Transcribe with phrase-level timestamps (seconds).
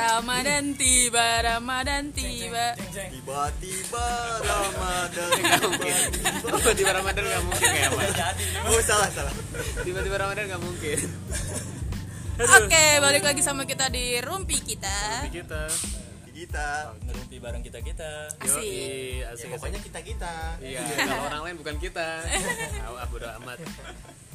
[0.00, 2.72] Ramadan tiba, Ramadan tiba.
[2.88, 4.06] Tiba-tiba
[4.40, 5.28] Ramadan
[6.56, 8.28] tiba-tiba Ramadan nggak mungkin kayak apa
[8.66, 9.34] Oh salah salah.
[9.84, 10.98] Tiba-tiba Ramadan nggak mungkin.
[12.40, 15.28] Oke, balik lagi sama kita di rumpi kita.
[15.28, 15.62] Tapi kita.
[16.32, 16.68] Kita.
[17.04, 18.10] Ngerumpi bareng kita kita.
[18.40, 18.64] Asik.
[18.64, 20.34] Yoi, asik Ya, pokoknya kita kita.
[20.64, 22.08] Iya, kalau orang lain bukan kita.
[23.00, 23.60] Ah, bodo amat.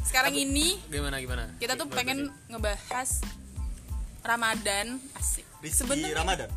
[0.05, 1.49] Sekarang ini Gimana gimana?
[1.57, 3.25] kita tuh pengen ngebahas
[4.25, 4.97] Ramadan.
[5.13, 5.45] Asik.
[5.65, 6.49] Sebenarnya Ramadan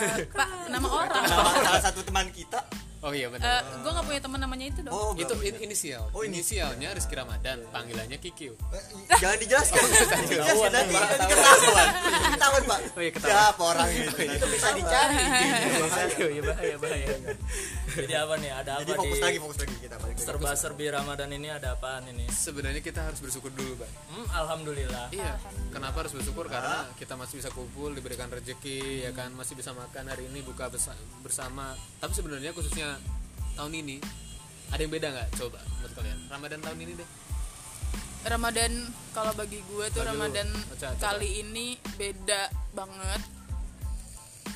[0.00, 1.24] eh, Pak, nama orang.
[1.28, 2.64] Nama salah satu teman kita
[3.02, 3.42] Oh iya benar.
[3.42, 4.94] Eh, gue gak punya teman namanya itu dong.
[4.94, 6.06] Oh itu in- inisial.
[6.10, 8.54] Oh, inisialnya Rizky Ramadan, panggilannya Kikiu.
[8.70, 8.82] Eh,
[9.22, 9.82] Jangan dijelaskan
[10.22, 11.88] Dijelaskan nanti nanti ketahuan
[12.30, 13.34] Ketahuan pak Oh, iya, ketahuan.
[13.34, 17.16] Siapa orang itu Itu bisa dicari bahaya, ya bahaya, bahaya.
[17.92, 20.24] jadi apa nih ada Jadi apa fokus di lagi fokus lagi kita balik lagi.
[20.24, 23.92] serba serbi ramadan ini ada apaan ini Sebenarnya kita harus bersyukur dulu, Bang.
[24.08, 25.36] hmm, alhamdulillah Iya.
[25.68, 26.46] Kenapa harus bersyukur?
[26.46, 30.68] Karena kita masih bisa kumpul, diberikan rezeki, ya kan, masih bisa makan hari ini buka
[31.18, 31.72] bersama.
[31.98, 32.91] Tapi sebenarnya khususnya
[33.58, 33.96] tahun ini
[34.72, 35.28] ada yang beda nggak?
[35.36, 36.18] Coba menurut kalian.
[36.28, 37.08] Ramadan tahun ini deh.
[38.22, 38.72] Ramadan
[39.12, 40.08] kalau bagi gue tuh lu.
[40.14, 40.48] Ramadan
[41.02, 43.22] kali ini beda banget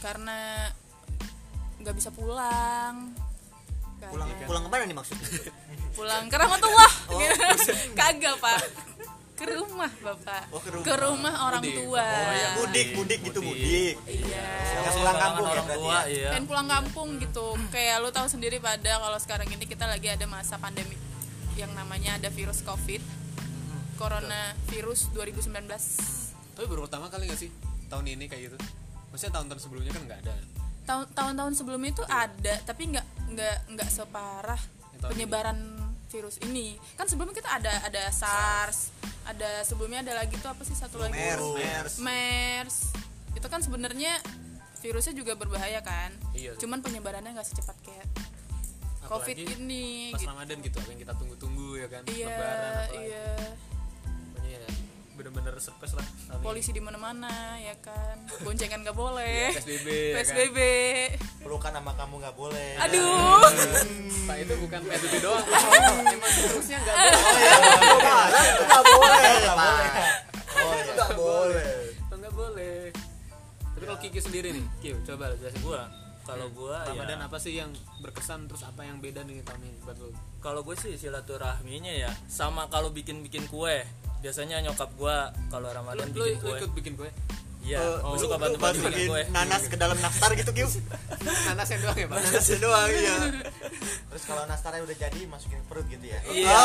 [0.00, 0.70] karena
[1.82, 3.12] nggak bisa pulang.
[3.96, 5.50] Pulang pulang ke mana nih maksudnya
[5.96, 7.18] pulang ke Rahmatullah Oh,
[7.98, 8.60] kagak pak
[9.36, 10.48] ke rumah bapak.
[10.48, 11.34] Oh, ke rumah.
[11.46, 11.76] orang Mudik.
[11.76, 12.00] tua.
[12.02, 13.94] Oh, iya, Mudik mudik gitu mudik.
[14.08, 14.48] iya.
[14.80, 16.00] Yang pulang kampung ya orang berarti tua ya?
[16.08, 16.30] iya.
[16.32, 17.46] Dan pulang kampung gitu.
[17.68, 20.96] Kayak lu tahu sendiri pada kalau sekarang ini kita lagi ada masa pandemi
[21.54, 23.00] yang namanya ada virus covid
[23.96, 25.48] corona virus 2019
[26.52, 27.48] Tapi baru pertama kali nggak sih?
[27.88, 28.58] Tahun ini kayak gitu?
[29.08, 30.34] Maksudnya tahun-tahun sebelumnya kan nggak ada.
[30.86, 34.60] tahun tahun-tahun sebelumnya itu ada tapi nggak nggak nggak separah
[35.02, 35.58] penyebaran
[36.06, 38.94] virus ini kan sebelumnya kita ada ada SARS
[39.26, 42.76] ada sebelumnya ada lagi tuh apa sih satu lagi MERS MERS MERS
[43.34, 44.16] itu kan sebenarnya
[44.78, 46.54] virusnya juga berbahaya kan Iya.
[46.56, 48.06] cuman penyebarannya nggak secepat kayak
[49.06, 50.30] covid Apalagi ini Pas gitu.
[50.30, 52.02] Ramadan gitu, apa yang kita tunggu-tunggu ya kan?
[52.10, 52.98] iya Lebaran apalagi.
[52.98, 53.50] iya ya,
[55.16, 56.04] bener-bener surprise lah.
[56.04, 56.44] tahun ini.
[56.44, 59.88] polisi di mana-mana ya kan boncengan nggak boleh PSBB.
[59.88, 60.16] ya kan?
[60.22, 60.58] PSBB
[61.40, 63.40] Pelukan sama kamu nggak boleh aduh
[64.28, 65.46] Pak itu bukan PSBB doang.
[66.14, 67.14] Emang terusnya nggak boleh.
[68.66, 69.80] nggak boleh Pak.
[70.56, 71.86] Oh itu nggak boleh
[72.26, 72.90] nggak boleh.
[73.76, 75.86] Tapi kalau Kiki sendiri nih, Kiki coba lah jelasin gua
[76.26, 77.70] kalau gua Ramadan ya apa sih yang
[78.02, 80.10] berkesan terus apa yang beda nih tahun ini buat lu?
[80.42, 83.86] kalau gue sih silaturahminya ya sama kalau bikin bikin kue
[84.26, 85.16] biasanya nyokap gua
[85.46, 86.58] kalau ramadan lu, bikin lu kue.
[86.58, 87.10] ikut bikin kue?
[87.62, 89.22] iya gue lu- suka bantu bantu bikin kue.
[89.30, 90.66] nanas ke dalam nastar gitu Kiu
[91.46, 92.16] Nanas yang doang ya, Pak?
[92.20, 93.16] nanasnya doang iya.
[94.10, 96.18] Terus kalau nastarnya udah jadi masukin perut gitu ya.
[96.26, 96.62] iya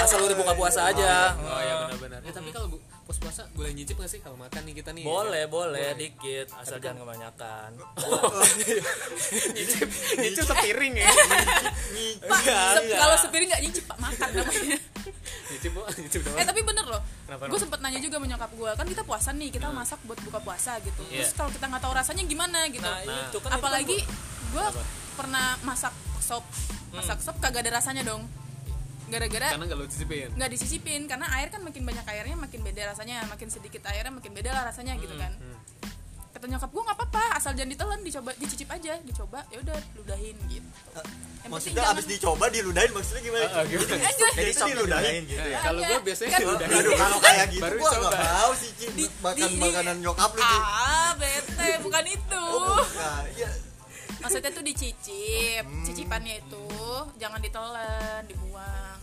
[0.00, 1.34] asal udah buka puasa aja.
[1.36, 2.18] Oh iya benar-benar.
[2.22, 2.66] Ya tapi kalau
[3.04, 5.04] pos puasa boleh nyicip nggak sih kalau makan nih kita nih?
[5.04, 7.70] boleh boleh dikit asal jangan kebanyakan.
[9.54, 11.10] Nyicip, nyicip sepiring ya.
[12.24, 12.40] pak
[12.94, 14.78] kalau sepiring nggak nyicip pak makan namanya
[15.46, 15.80] nyicip, Bu.
[16.00, 16.36] nyicip doang.
[16.36, 19.48] eh tapi bener loh gue sempet nanya juga sama nyokap gue kan kita puasa nih
[19.50, 21.20] kita masak buat buka puasa gitu Iya.
[21.20, 23.26] terus kalau kita nggak tahu rasanya gimana gitu nah, Nah.
[23.26, 24.12] itu kan apalagi itu
[24.50, 24.66] gue
[25.14, 26.96] pernah masak sop Hmm.
[26.96, 28.22] masak sop kagak ada rasanya dong
[29.04, 30.28] gara-gara Karena nggak lu cicipin.
[30.32, 34.32] nggak disisipin karena air kan makin banyak airnya makin beda rasanya makin sedikit airnya makin
[34.32, 35.53] beda lah rasanya gitu kan hmm.
[36.44, 39.40] Kata nyokap gue nggak apa-apa asal jangan ditelan dicoba dicicip aja dicoba.
[39.48, 40.60] Ya udah ludahin gitu.
[40.60, 43.44] Yang penting maksudnya jangan- abis dicoba diludahin maksudnya gimana?
[43.48, 43.94] Ah, gimana?
[43.96, 45.58] Eh, Jadi sok diludahin diludahin gitu Nah, ya.
[45.58, 45.88] kalau Iya.
[45.88, 48.04] gue biasanya Kan- udah Aduh kalau kayak gitu Baru gua coba.
[48.04, 48.90] nggak mau sih Cin.
[48.92, 51.68] Di- makan di- makanan nyokap lu ah bete.
[51.80, 52.44] Bukan itu.
[52.94, 53.50] Nah, iya.
[54.20, 55.64] Maksudnya tuh dicicip.
[55.64, 55.80] Hmm.
[55.82, 56.66] cicipannya itu
[57.14, 58.96] jangan ditelan dibuang.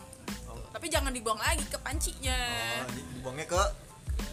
[0.72, 2.38] Tapi jangan dibuang lagi ke pancinya.
[2.80, 3.62] Oh, di- dibuangnya ke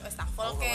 [0.01, 0.71] wastafel Oh, ke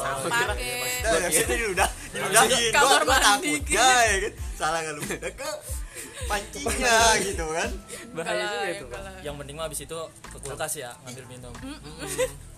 [0.00, 0.64] sampah ke
[1.02, 2.70] ya sini diludah, diludahin.
[2.70, 3.74] Kamar Gua- gua mandi, gitu.
[3.74, 4.32] ya, ya kan?
[4.54, 4.80] Salah?
[4.86, 5.50] Udah ke
[6.24, 7.70] pancinya gitu kan?
[8.12, 8.84] bahaya juga itu.
[9.22, 11.52] yang penting mah abis itu ke kulkas ya ngambil minum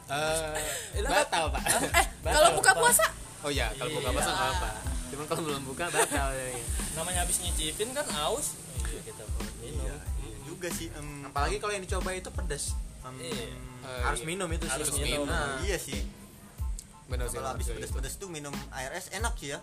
[0.05, 1.63] Eh, batal pak.
[1.65, 3.05] eh kalau buka puasa
[3.41, 4.71] Oh iya, kalau buka puasa nggak apa.
[5.07, 6.49] Cuman kalau belum buka batal ya.
[6.93, 8.53] namanya abis nyicipin kan aus
[8.85, 9.25] iya kita
[9.59, 10.93] minum Iya, iya juga sih.
[11.25, 12.77] Apalagi kalau yang dicoba itu pedas.
[13.05, 13.47] Em, Iya.
[13.85, 14.29] Eh, harus iya.
[14.29, 14.73] minum itu sih.
[14.73, 15.27] Harus minum.
[15.29, 16.01] Nah, Iya sih.
[17.05, 17.37] Benar sih.
[17.37, 17.77] Kalau habis itu.
[17.77, 19.61] pedes-pedes tuh minum air es enak sih ya.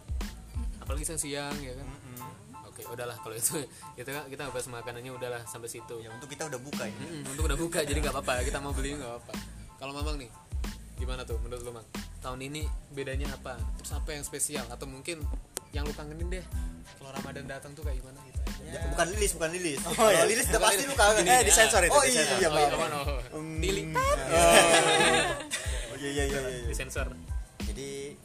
[0.77, 1.85] Apalagi siang-siang ya kan.
[1.89, 2.69] Mm-mm.
[2.69, 3.57] Oke, udahlah kalau itu
[3.97, 5.99] kita kita bahas makanannya udahlah sampai situ.
[5.99, 7.25] Ya untuk kita udah buka ini.
[7.25, 9.33] Mm, untuk udah buka jadi nggak apa-apa kita mau beli nggak apa-apa
[9.81, 10.29] kalau mamang nih
[11.01, 11.87] gimana tuh menurut lu mang
[12.21, 15.25] tahun ini bedanya apa terus apa yang spesial atau mungkin
[15.71, 16.45] yang lu kangenin deh
[16.99, 18.39] kalau ramadan datang tuh kayak gimana gitu
[18.71, 19.83] Ya, bukan lilis, bukan lilis.
[19.83, 20.23] Oh, Kalau iya.
[20.23, 21.27] lilis udah pasti lu kangen.
[21.27, 22.97] Eh, disensor itu, Oh iya, iya, oh, iya, mana?
[23.35, 23.59] Hmm.
[25.91, 26.71] Oh iya iya iya iya.
[26.71, 27.11] di sensor
[27.67, 28.15] Jadi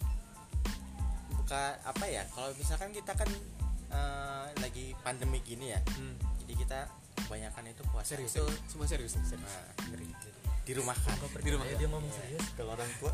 [1.34, 3.26] bukan apa ya kalau misalkan kita kan
[3.90, 6.14] eh, lagi pandemi gini ya Hmm.
[6.46, 6.78] jadi kita
[7.26, 8.62] kebanyakan itu puasa serius itu serius.
[8.70, 9.42] semua serius serius.
[9.42, 9.66] nah,
[10.62, 13.10] di rumah kan di rumah dia ngomong serius kalau orang tua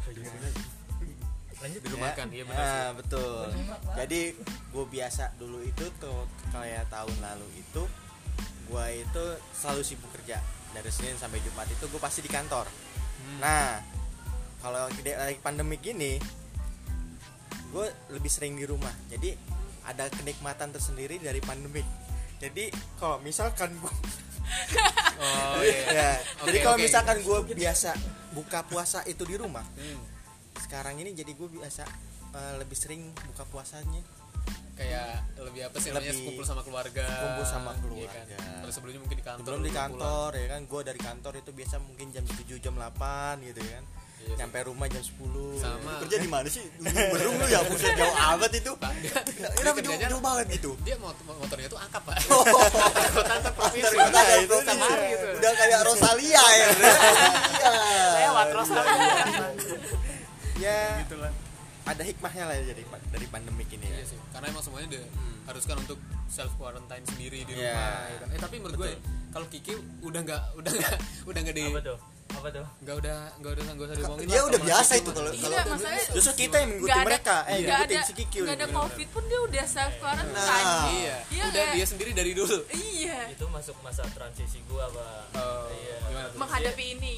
[1.63, 2.59] lanjut di rumah kan iya benar.
[2.61, 3.47] Ah, betul
[3.95, 4.21] jadi
[4.69, 6.21] gue biasa dulu itu tuh
[6.51, 7.83] kayak tahun lalu itu
[8.65, 12.67] gue itu selalu sibuk kerja dari Senin sampai Jumat itu gue pasti di kantor
[13.15, 13.39] Hmm.
[13.39, 13.79] nah
[14.59, 16.19] kalau di- lagi pandemi gini
[17.69, 19.39] gue lebih sering di rumah jadi
[19.85, 21.87] ada kenikmatan tersendiri dari pandemi
[22.37, 22.67] jadi
[22.97, 23.95] kalau misalkan gue
[25.19, 26.85] oh iya ya, Oke, jadi kalau oke.
[26.85, 27.91] misalkan gue biasa
[28.33, 30.03] buka puasa itu di rumah Hmm.
[30.73, 31.85] Sekarang ini jadi gue biasa
[32.33, 34.01] eh, lebih sering buka puasanya.
[34.73, 36.17] Kayak lebih apa sih namanya?
[36.17, 37.05] Lebih kumpul sama keluarga.
[37.05, 38.21] kumpul sama Iya keluarga.
[38.25, 38.57] kan?
[38.65, 39.93] kalau sebelumnya mungkin di kantor sebelum di dulu pulang.
[39.93, 40.61] kantor ya kan?
[40.65, 43.85] Gue dari kantor itu biasa mungkin jam 7 jam 8 gitu kan?
[43.85, 44.39] Iya sih.
[44.39, 45.93] nyampe rumah jam 10 Sama.
[46.01, 46.65] kerja di mana sih?
[47.13, 48.73] Berung lu ya buset jauh amat itu.
[48.73, 49.19] Pak, dia,
[49.53, 52.17] Kenapa dia jauh, jauh banget gitu dia mot motornya tuh angkat pak.
[52.33, 52.47] Oh.
[53.61, 53.97] provinsi.
[53.99, 54.57] Nah, itu.
[54.57, 55.27] Mari gitu.
[55.37, 56.67] Udah kayak Rosalia ya.
[57.61, 57.71] Iya
[58.25, 59.13] lewat Rosalia
[60.63, 61.33] ya gitu lah.
[61.83, 63.97] Ada hikmahnya lah jadi dari pandemik ini ya.
[63.97, 65.99] Iya sih, karena emang semuanya diharuskan untuk
[66.29, 67.75] self quarantine sendiri di Iya.
[67.75, 67.99] rumah.
[68.07, 68.29] ya kan.
[68.29, 68.91] Eh tapi menurut gue
[69.29, 70.93] kalau Kiki udah nggak udah nggak
[71.31, 71.99] udah nggak di apa tuh?
[72.33, 72.65] Apa tuh?
[72.81, 75.73] Nggak udah nggak udah nggak usah diomongin dia lah udah biasa itu kalau Iya, kalau
[75.75, 79.09] masalahnya justru kita yang mengikuti ada- mereka eh ngikutin ada si Kiki nggak ada covid
[79.11, 80.85] pun dia udah self quarantine Nah.
[80.89, 82.59] Iya, Iya udah dia sendiri dari dulu.
[82.73, 83.19] iya.
[83.27, 85.35] Itu masuk masa transisi gua pak.
[85.35, 85.99] Oh, iya.
[86.33, 87.15] menghadapi ini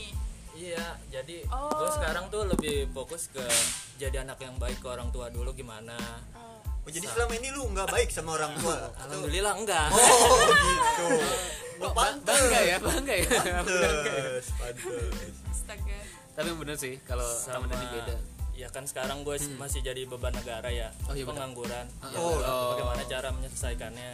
[0.54, 1.70] iya jadi Oh.
[1.72, 3.42] gua sekarang tuh lebih fokus ke
[3.96, 5.94] jadi anak yang baik ke orang tua dulu gimana.
[6.78, 8.76] Oh, jadi selama ini lu nggak baik sama orang tua?
[8.92, 9.88] Atau- alhamdulillah enggak.
[9.88, 11.06] Oh gitu.
[11.80, 13.26] Ba- ba- bangga ya, bangga ya.
[13.26, 15.34] pantes pantes.
[15.44, 15.98] Astaga.
[16.32, 18.14] Tapi bener sih kalau sama ini beda.
[18.54, 21.86] ya kan sekarang gue masih jadi beban negara ya Oh, iya pengangguran.
[22.04, 22.66] Ya, Oh, oh.
[22.70, 24.10] bagaimana cara menyelesaikannya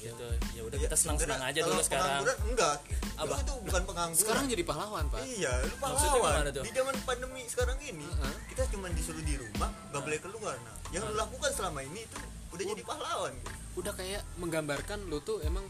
[0.00, 0.26] gitu.
[0.56, 2.24] Ya udah kita senang senang aja dulu sekarang.
[2.48, 2.76] enggak.
[3.20, 3.36] Apa?
[3.36, 4.16] itu bukan pengangguran.
[4.16, 5.20] Sekarang jadi pahlawan, Pak.
[5.28, 6.64] iya lu Maksudnya pahlawan.
[6.64, 8.06] di zaman pandemi sekarang ini
[8.48, 10.56] kita cuma disuruh di rumah nggak boleh keluar.
[10.56, 12.18] Nah yang lu lakukan selama ini itu
[12.50, 13.32] udah jadi pahlawan.
[13.36, 13.50] Gitu.
[13.76, 15.62] Udah kayak menggambarkan lu tuh emang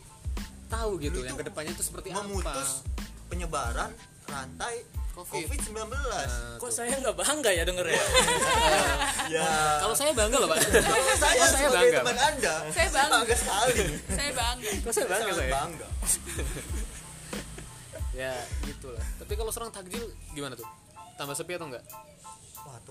[0.70, 3.26] tahu gitu Lu yang ke depannya tuh seperti memutus apa.
[3.26, 3.90] penyebaran
[4.24, 5.42] rantai Covid.
[5.42, 6.26] COVID 19 Nah,
[6.56, 6.70] kok tuh.
[6.72, 8.02] saya nggak bangga ya denger ya
[9.34, 9.48] ya
[9.78, 10.58] Kalau saya bangga loh, Pak.
[10.62, 13.34] kalau saya, saya sebagai bangga, teman anda Saya bangga.
[13.34, 13.74] sekali
[14.08, 15.52] saya bangga Kok saya bangga sangat saya?
[15.52, 15.86] bangga
[18.12, 20.66] ya gitu lah tapi kalau serang takjil gimana tuh
[21.14, 21.84] tambah sepi atau enggak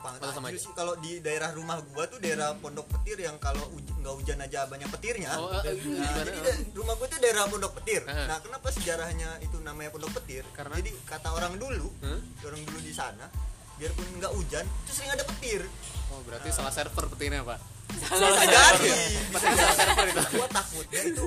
[0.01, 0.59] tukang sama takjil aja?
[0.61, 4.39] sih kalau di daerah rumah gua tuh daerah Pondok Petir yang kalau uj- nggak hujan
[4.39, 5.31] aja banyak petirnya.
[5.33, 8.01] oh eh, Nah, gimana jadi da- rumah gua tuh daerah Pondok Petir.
[8.01, 8.25] Heeh.
[8.25, 10.43] Nah, kenapa sejarahnya itu namanya Pondok Petir?
[10.49, 10.73] Karena?
[10.75, 12.19] jadi kata orang dulu, Hah?
[12.43, 13.27] orang dulu di sana,
[13.75, 15.61] biarpun nggak hujan, itu sering ada petir.
[16.09, 17.59] oh berarti salah server petirnya pak
[17.89, 18.09] Bisa
[18.43, 18.91] jadi.
[19.29, 21.25] pasti salah server itu gua takutnya itu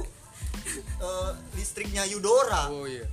[0.99, 2.67] eh, listriknya Yudora.
[2.69, 3.07] oh iya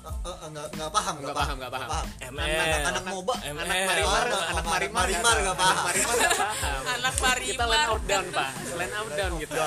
[0.00, 1.88] nggak nggak paham, Nggak paham, nggak paham.
[2.20, 5.84] ML Anak, anak MOBA, anak marimar anak marimar Marimar nggak paham.
[5.84, 7.48] paham anak marimar.
[7.50, 8.50] Kita line out down pak.
[8.78, 9.66] Line out down kita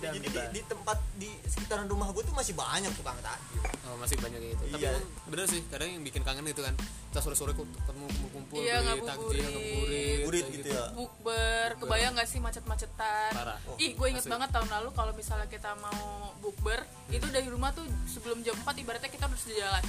[0.00, 3.60] down Jadi di, di tempat di sekitaran rumah gua tuh masih banyak tukang takjil.
[3.84, 4.90] oh masih banyak gitu tapi Iya.
[4.90, 6.74] emang bener sih kadang yang bikin kangen itu kan
[7.06, 9.06] kita sore sore ketemu kumpul-kumpul Iya, beli ngabuburit.
[9.06, 10.84] takjil ngabuburit Burit kayak gitu ya.
[10.90, 13.58] bukber kebayang gak sih macet-macetan Parah.
[13.76, 14.32] ih gue inget Asli.
[14.32, 16.00] banget tahun lalu kalau misalnya kita mau
[16.38, 19.84] bukber itu dari rumah tuh sebelum jam 4 ibaratnya kita harus jalan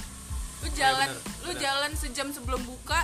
[0.58, 1.60] lu jalan bener, lu bener.
[1.60, 3.00] jalan sejam sebelum buka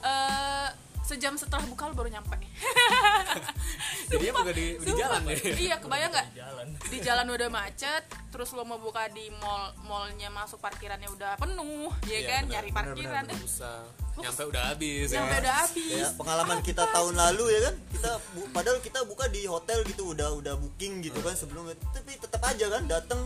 [0.00, 0.68] eh
[1.04, 2.34] sejam setelah buka lu baru nyampe.
[4.10, 6.26] Jadi bukan di, di jalan deh iya kebayang nggak?
[6.34, 6.66] Jalan.
[6.82, 11.88] Di jalan udah macet terus lo mau buka di mall mallnya masuk parkirannya udah penuh
[12.04, 12.42] ya Iya, kan?
[12.42, 13.24] benar, nyari parkiran.
[13.26, 13.78] eh, susah
[14.14, 15.18] nyampe udah habis ya.
[15.18, 15.90] sampai udah habis.
[15.92, 17.74] Ya pengalaman kita tahun lalu ya kan?
[17.90, 21.74] Kita bu- padahal kita buka di hotel gitu udah udah booking gitu kan sebelumnya.
[21.90, 23.20] Tapi tetap aja kan datang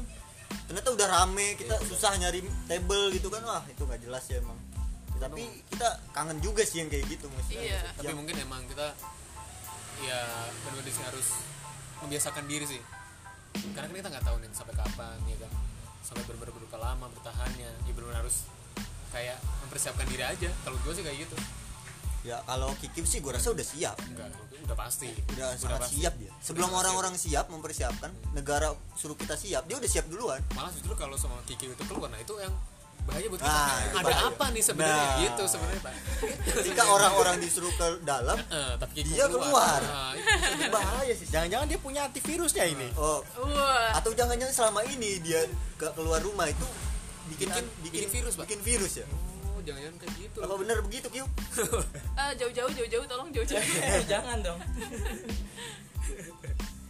[0.64, 3.40] ternyata udah rame kita susah nyari table gitu kan.
[3.40, 4.56] Wah itu nggak jelas ya emang
[5.19, 7.81] tapi kita kangen juga sih yang kayak gitu maksudnya Iya.
[7.95, 8.87] tapi Yang- mungkin emang kita
[9.99, 10.21] ya
[10.63, 11.29] benar-benar sih harus
[11.99, 12.83] membiasakan diri sih.
[13.75, 15.53] Karena kan kita nggak tahu nih sampai kapan ya kan?
[16.07, 17.71] Sampai benar-benar berapa lama bertahannya.
[17.83, 18.47] Ya benar-benar harus
[19.11, 20.51] kayak mempersiapkan diri aja.
[20.63, 21.37] Kalau gue sih kayak gitu.
[22.23, 23.99] Ya kalau Kiki sih gue rasa udah siap.
[24.07, 24.31] Enggak
[24.69, 25.11] udah pasti.
[25.35, 26.03] Udah sangat pasti.
[26.03, 26.31] siap dia.
[26.39, 30.39] Sebelum Udah orang-orang siap mempersiapkan negara suruh kita siap dia udah siap duluan.
[30.55, 32.55] Malah justru kalau sama Kiki itu keluar nah itu yang
[33.09, 33.49] bahaya buat kita.
[33.49, 34.29] Nah, ada bahaya.
[34.29, 35.00] apa nih sebenarnya?
[35.00, 35.17] Nah.
[35.19, 35.93] gitu sebenarnya pak.
[36.53, 39.81] Ketika orang-orang disuruh ke dalam Eh, tapi Dia keluar.
[39.81, 41.27] Nah, itu itu bahaya sih.
[41.27, 42.88] Jangan-jangan dia punya antivirusnya ini.
[42.95, 43.25] Oh.
[43.41, 43.97] Wah.
[43.97, 45.41] Atau jangan-jangan selama ini dia
[45.75, 46.67] gak keluar rumah itu
[47.29, 48.45] bikin Bikin- bikin, bikin virus, Pak.
[48.45, 49.07] bikin virus ya?
[49.49, 50.38] Oh jangan-jangan kayak gitu.
[50.38, 51.27] Apa bener begitu Kyu
[52.21, 53.65] Eh, jauh-jauh jauh-jauh tolong jauh-jauh.
[54.12, 54.61] Jangan dong.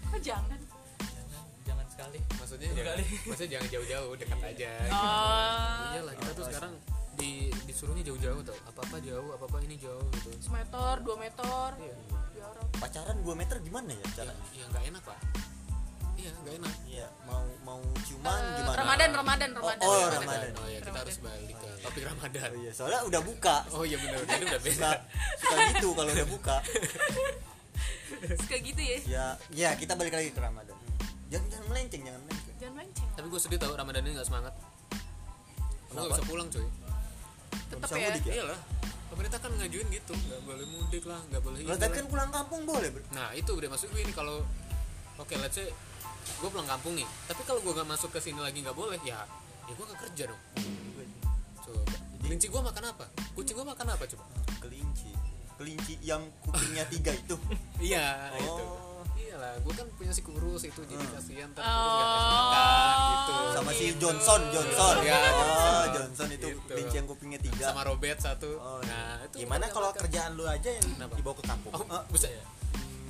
[0.09, 0.58] Kok jangan
[1.99, 2.19] sekali.
[2.38, 3.05] Maksudnya jangan, kali.
[3.26, 4.71] maksudnya jangan jauh-jauh dekat aja.
[4.95, 5.90] Oh.
[5.99, 6.73] Iyalah kita tuh sekarang
[7.19, 7.31] di
[7.67, 10.31] disuruhnya jauh-jauh tau apa apa jauh apa apa ini jauh gitu.
[10.38, 11.69] Semeter dua meter.
[11.83, 11.97] Iya.
[12.38, 14.31] Biar pacaran 2 meter gimana ya cara?
[14.55, 15.19] Ya nggak enak pak
[16.19, 16.75] iya nggak enak.
[16.87, 18.78] Iya mau mau ciuman Eh, gimana?
[18.78, 19.87] Ramadan Ramadan Ramadan.
[19.87, 20.19] Oh, Ramadan.
[20.23, 20.50] Ramadan.
[20.55, 21.02] oh ya kita Ramadan.
[21.02, 22.49] harus balik ke topik Ramadan.
[22.50, 23.57] Oh iya, soalnya udah buka.
[23.75, 24.90] oh iya benar jadi udah beda Suka,
[25.38, 26.57] suka gitu kalau udah buka.
[28.38, 28.99] Suka gitu ya?
[29.07, 30.88] Ya, ya kita balik lagi ke Ramadan.
[31.29, 32.55] Jangan jangan melenceng, jangan melenceng.
[32.57, 33.09] jangan melenceng.
[33.13, 34.55] Tapi gue sedih tau Ramadan ini nggak semangat.
[34.57, 36.09] Gue Kenapa?
[36.17, 36.67] bisa pulang cuy.
[37.69, 38.09] Tetep bisa ya?
[38.09, 38.33] mudik ya?
[38.41, 38.61] iyalah.
[39.09, 40.15] Pemerintah kan ngajuin gitu.
[40.17, 43.05] Nggak boleh mudik lah nggak boleh ini Lah tapi kan pulang kampung boleh, Bro.
[43.13, 44.41] nah itu udah maksud gue ini kalau
[45.21, 45.69] oke let's say
[46.41, 47.09] gue pulang kampung nih.
[47.29, 49.21] Tapi kalau gue nggak masuk ke sini lagi nggak boleh ya
[49.69, 50.43] ya gue nggak kerja dong.
[51.61, 51.81] Coba.
[52.25, 53.05] Kelinci gue makan apa?
[53.37, 54.25] Kucing gue makan apa coba?
[54.65, 55.13] Kelinci.
[55.61, 57.37] Kelinci yang kupingnya tiga itu.
[57.93, 58.88] iya itu
[59.38, 59.40] Oh.
[59.40, 61.14] iyalah gue kan punya si kurus itu jadi Hmm.
[61.14, 61.78] kasihan nggak kasih
[62.35, 63.99] makan gitu Sama si Gitu.
[64.00, 64.97] Johnson, Johnson.
[65.00, 66.26] Ya, oh, Johnson.
[66.28, 66.61] Itu Gitu.
[66.66, 67.64] kelinci yang kupingnya tiga.
[67.68, 70.00] sama Robert satu Oh, nah itu gimana kalau makan.
[70.00, 71.14] kerjaan lu aja yang Kenapa?
[71.14, 72.42] dibawa ke kampung oh bisa ya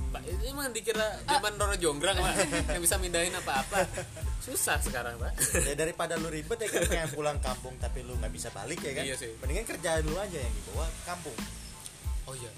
[0.09, 2.33] Pak, ini emang dikira zaman Roro Jonggrang pak
[2.67, 3.85] yang bisa mindahin apa-apa
[4.39, 8.33] susah sekarang pak ya daripada lu ribet ya kan pengen pulang kampung tapi lu nggak
[8.33, 9.37] bisa balik ya kan Iya sih.
[9.39, 11.37] mendingan kerjaan lu aja yang dibawa ke kampung
[12.25, 12.49] oh iya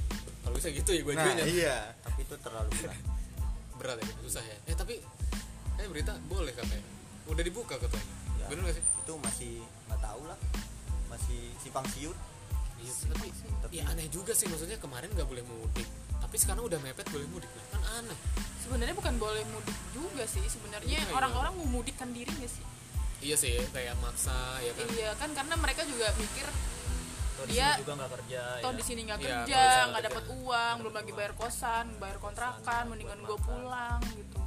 [0.40, 2.98] kalau bisa gitu ya gue nah ajuin ya iya Tapi itu terlalu berat.
[3.80, 5.00] Berat ya susah ya eh tapi
[5.80, 6.84] eh berita boleh katanya
[7.26, 8.48] udah dibuka katanya Ya.
[8.48, 9.52] bener gak sih Itu masih
[9.84, 10.38] nggak tahu lah.
[11.12, 12.16] Masih simpang siur.
[12.80, 12.92] iya
[13.60, 15.84] tapi ya aneh juga sih maksudnya kemarin nggak boleh mudik
[16.16, 18.16] tapi sekarang udah mepet boleh mudik Nah, kan aneh
[18.56, 21.12] sebenarnya bukan boleh mudik juga sih sebenarnya iya.
[21.12, 22.64] orang-orang mau mudikkan diri nggak sih
[23.20, 24.32] iya sih kayak maksa
[24.64, 26.48] ya kan iya kan karena mereka juga mikir
[27.40, 28.76] Toh di Dia- sini juga nggak kerja toh ya.
[28.76, 33.18] di sini nggak Iya, kerja nggak dapat uang belum lagi bayar kosan bayar kontrakan mendingan
[33.18, 34.38] gue pulang gitu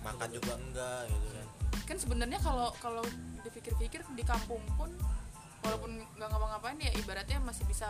[0.00, 1.46] makan juga enggak gitu kan
[1.84, 3.02] kan sebenarnya kalau kalau
[3.40, 4.90] dipikir-pikir di kampung pun
[5.60, 7.86] walaupun nggak ngapa-ngapain ya ibaratnya masih bisa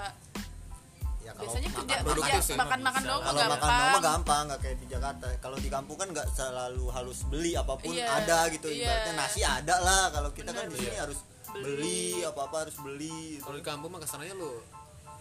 [1.20, 3.10] ya kalau biasanya makan kerja kerja sih, makan-makan bisa.
[3.10, 5.96] doang mah kalau makan gampang doang mah gampang nggak kayak di Jakarta kalau di kampung
[5.96, 8.76] kan nggak selalu harus beli apa pun Iya, ada gitu iya.
[8.82, 10.74] ibaratnya nasi ada lah kalau kita kan Bener.
[10.74, 11.18] di sini harus
[11.52, 12.22] Beli.
[12.22, 13.36] apa apa harus beli.
[13.36, 13.42] Gitu.
[13.42, 14.62] kalau di kampung mah kesannya lo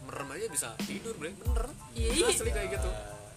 [0.05, 1.33] merem aja bisa tidur bre.
[1.33, 1.65] Bener.
[1.91, 2.25] Iya, iya.
[2.29, 2.89] asli kayak gitu.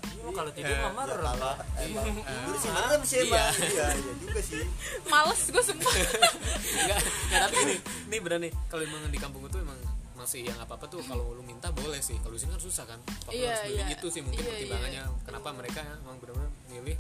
[0.02, 1.18] Iya, kalau tidur mah ya merem.
[1.18, 1.56] kalau Pak.
[1.80, 3.87] emang tidur sih merem sih emang iya.
[3.90, 4.62] Iya juga sih.
[5.06, 7.75] Males gue semua Enggak, enggak tapi gini,
[8.08, 9.78] nih bener nih, kalau emang di kampung itu emang
[10.12, 12.14] masih yang apa apa tuh kalau lu minta boleh sih.
[12.22, 12.99] Kalau di sini kan susah kan.
[13.02, 13.87] Papa Iya, harus beli iya.
[13.90, 15.02] itu sih mungkin Iya, pertimbangannya.
[15.26, 16.96] Kenapa mereka emang benar-benar milih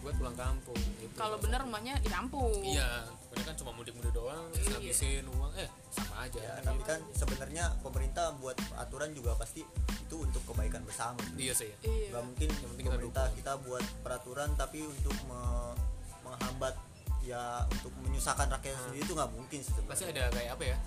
[0.00, 1.10] buat pulang kampung gitu.
[1.14, 2.54] kalau bener rumahnya di kampung.
[2.60, 4.72] Iya mereka kan cuma mudik-mudik doang terus Iya.
[4.76, 6.38] ngabisin uang eh sama aja.
[6.38, 11.18] Ya tapi kan sebenarnya pemerintah buat aturan juga pasti itu untuk kebaikan bersama.
[11.34, 11.70] Iya sih.
[11.80, 12.10] Iya.
[12.10, 13.36] Nggak mungkin Yang penting kita pemerintah dukung.
[13.36, 15.76] kita buat peraturan tapi untuk me-
[16.22, 16.74] menghambat
[17.20, 20.24] ya untuk menyusahkan rakyat sendiri itu nggak mungkin sih pasti sebenarnya.
[20.24, 20.78] ada kayak apa ya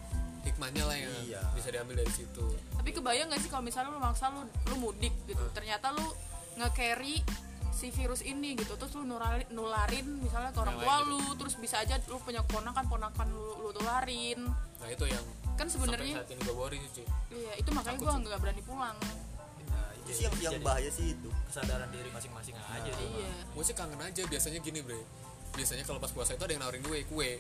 [0.42, 1.42] hikmahnya lah yang Iya.
[1.54, 2.46] bisa diambil dari situ.
[2.74, 5.44] Tapi kebayang gak sih kalau misalnya lu maksa lu lu mudik gitu.
[5.52, 6.08] Ternyata lu
[6.58, 7.22] nge-carry
[7.82, 8.78] si virus ini gitu.
[8.78, 12.86] Terus lu nularin, nularin misalnya ke orang tua lu terus bisa aja lu punya keponakan
[12.86, 14.46] ponakan lu, lu tularin.
[14.78, 15.26] Nah itu yang
[15.58, 18.22] kan sebenarnya saat ini gue worry sih cuy iya itu makanya sih.
[18.22, 18.98] nggak berani pulang.
[19.70, 23.08] Nah, itu sih yang yang Jadi- bahaya sih itu kesadaran diri masing-masing aja sih.
[23.14, 23.30] iya.
[23.46, 25.02] gue sih kangen aja biasanya gini bre.
[25.52, 27.32] Biasanya kalau pas puasa itu ada yang nawarin gue kue.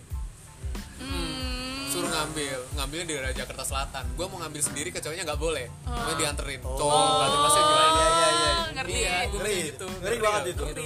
[1.02, 4.06] Hmm, suruh ngambil ngambilnya di daerah Jakarta Selatan.
[4.14, 5.66] Gue mau ngambil sendiri kecualinya nggak boleh.
[5.84, 6.62] Mau dianterin.
[6.62, 6.78] Oh.
[6.78, 8.98] cowok berarti masnya gimana iya iya iya Ah, ngerti.
[8.98, 9.58] Iya gue Ngeri.
[9.70, 9.88] gitu.
[10.02, 10.64] Ngeri banget itu.
[10.66, 10.86] Ngeri.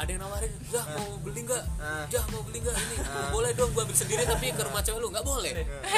[0.00, 1.64] Ada yang nawarin jah mau beli nggak?
[1.76, 2.04] Ah.
[2.08, 2.72] jah mau beli nggak?
[2.72, 2.96] Ini
[3.28, 5.08] boleh dong gue ambil sendiri tapi ke rumah cewek lu.
[5.12, 5.52] Nggak boleh.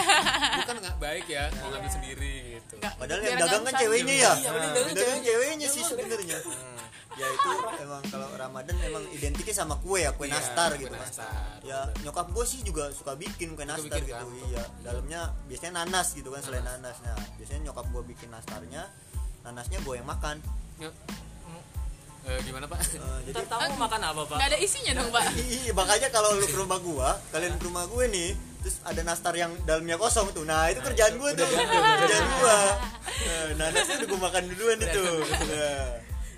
[0.58, 2.74] Bukan nggak baik ya mau ngambil sendiri gitu.
[2.82, 4.32] Padahal yang dagang kan ceweknya ya.
[4.34, 5.68] Iya, dagang ceweknya.
[5.70, 6.38] sih sebenarnya.
[7.12, 7.50] Ya itu
[7.84, 11.10] emang kalau Ramadan emang identiknya sama kue ya kue Iya, nastar kue gitu kan
[11.60, 14.16] ya nyokap gue sih juga suka bikin kue nastar bikin, gitu.
[14.16, 14.48] kan?
[14.48, 16.96] iya dalamnya biasanya nanas gitu kan selain nanas.
[17.04, 18.88] nah biasanya nyokap gue bikin nastarnya
[19.44, 20.40] nanasnya gue yang makan
[20.82, 20.90] Ya.
[22.22, 25.26] Eh, gimana pak Eh, jadi tahu mau makan apa pak nggak ada isinya dong pak
[25.34, 29.34] Iya, makanya kalau lu ke rumah gua, kalian ke rumah gue nih, terus ada nastar
[29.34, 30.42] yang dalamnya kosong tuh.
[30.42, 31.42] Nah, itu kerjaan gua tuh.
[31.46, 32.58] Kerjaan gua.
[33.02, 35.04] Nah, nanasnya udah gua makan duluan itu.
[35.48, 35.86] Nah.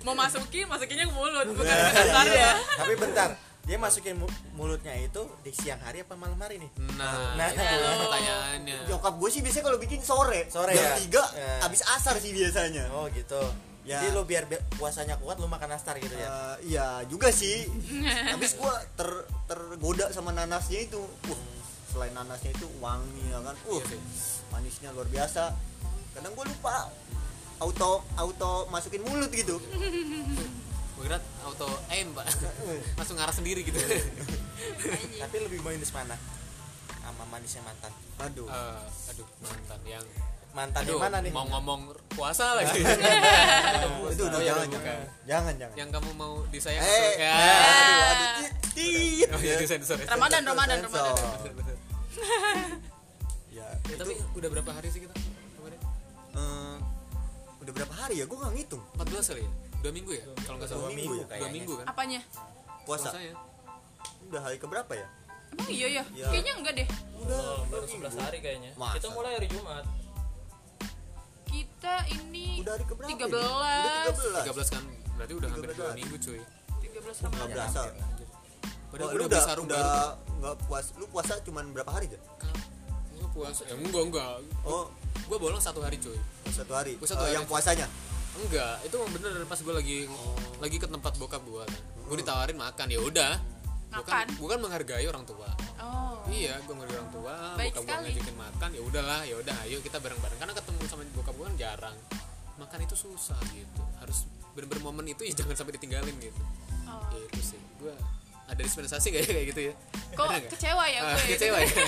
[0.01, 2.37] mau masukin masukinnya ke mulut bukan Nah, ke dasar iya.
[2.37, 3.29] ya tapi bentar
[3.61, 7.57] dia masukin mu- mulutnya itu di siang hari apa malam hari nih nah, Nah, itu
[7.99, 11.01] pertanyaannya Nyokap gue sih biasanya kalau bikin sore, Sore jam ya?
[11.01, 11.65] tiga, Ya.
[11.65, 12.85] abis asar sih biasanya.
[12.93, 13.41] oh gitu
[13.85, 14.01] Ya.
[14.01, 16.25] jadi lu biar bi- puasanya kuat lu makan nastar gitu ya?
[16.25, 17.69] Eh, iya juga sih.
[18.33, 19.09] Habis gua ter
[19.45, 20.97] tergoda sama nanasnya itu.
[21.29, 21.37] Uh,
[21.93, 23.53] selain nanasnya itu wangi ya kan.
[23.69, 23.97] Uh, Iya
[24.49, 25.51] manisnya luar biasa.
[26.15, 26.87] kadang gue lupa
[27.59, 29.59] auto auto masukin mulut gitu.
[30.95, 32.23] Gue kira auto aim pak.
[32.97, 33.75] Langsung ngarah sendiri gitu.
[35.19, 36.15] Tapi lebih manis mana?
[37.03, 37.91] Sama manisnya mantan.
[38.23, 38.47] Aduh.
[38.47, 40.05] Eh, aduh mantan yang
[40.55, 41.29] mantan aduh mana nih?
[41.29, 42.79] mau ngomong puasa lagi.
[44.07, 45.75] Itu udah Oh, ya, jangan jangan jangan jangan.
[45.75, 50.77] Yang kamu mau disayang eh atau- ya aduh aduh tit oh desain desain Ramadan Ramadan
[50.79, 51.11] Sensor.
[51.11, 51.75] Ramadan.
[53.51, 55.13] Ya Ya, tapi udah berapa hari sih kita
[55.53, 55.79] kemarin?
[56.33, 56.75] eh,
[57.59, 58.25] udah berapa hari ya?
[58.25, 58.83] Gue nggak ngitung.
[58.95, 59.51] 14 kali ya?
[59.77, 60.23] Dua minggu ya?
[60.41, 60.81] Kalau nggak salah.
[60.81, 61.51] Dua minggu Dua kayaknya.
[61.51, 61.85] minggu kan?
[61.85, 62.19] apanya?
[62.83, 63.09] Puasa.
[63.09, 63.33] Puasanya.
[64.25, 65.07] Udah hari keberapa ya?
[65.51, 66.03] Emang iya ya?
[66.15, 66.27] Ya.
[66.29, 66.87] kayaknya enggak deh.
[67.17, 68.71] Udah Oh, baru 11 hari kayaknya.
[68.75, 68.95] Masa?
[68.95, 69.85] kita mulai hari Jumat
[71.85, 73.29] kita ini udah hari keberapa 13 ini?
[73.29, 74.83] udah 13 13 kan?
[75.15, 75.77] Berarti udah hampir 13.
[75.77, 77.79] dua minggu cuy 13 nggak Ramadan berasa
[78.85, 82.19] Padahal Oh, udah udah sarung udah baru nggak puas lu puasa cuman berapa hari aja
[83.13, 84.29] Gue puasa Ya enggak enggak
[84.63, 84.89] oh
[85.21, 87.35] Gue bolong satu hari cuy satu hari Oh, satu Eh, hari.
[87.35, 87.85] yang puasanya
[88.35, 89.97] Enggak, itu bener pas gue lagi
[90.59, 91.71] lagi ke tempat bokap gue kan.
[92.03, 93.31] Gue ditawarin makan, ya udah.
[93.87, 94.27] Gua kan- Makan?
[94.35, 95.47] Bukan menghargai orang tua.
[96.25, 97.33] Iya, gue menghargai orang tua.
[97.55, 100.37] Baik bokap gue ngajakin makan, ya udahlah, ya udah, ayo kita bareng-bareng.
[100.41, 101.97] Karena ketemu sama bokap gue kan jarang.
[102.55, 103.81] Makan itu susah gitu.
[104.01, 106.41] Harus bener-bener momen itu ya jangan sampai ditinggalin gitu.
[106.89, 107.01] Oh.
[107.13, 107.59] Ya, itu sih.
[107.77, 107.93] Gue
[108.45, 109.73] ada dispensasi kayak kayak gitu ya.
[110.15, 111.69] kok kecewa ya Ah, gue kecewa ya.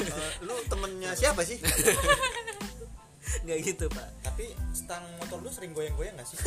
[0.00, 1.60] Eh, lu temennya siapa sih
[3.40, 4.06] Nggak gitu pak.
[4.20, 6.38] tapi stang motor lu sering goyang-goyang gak sih?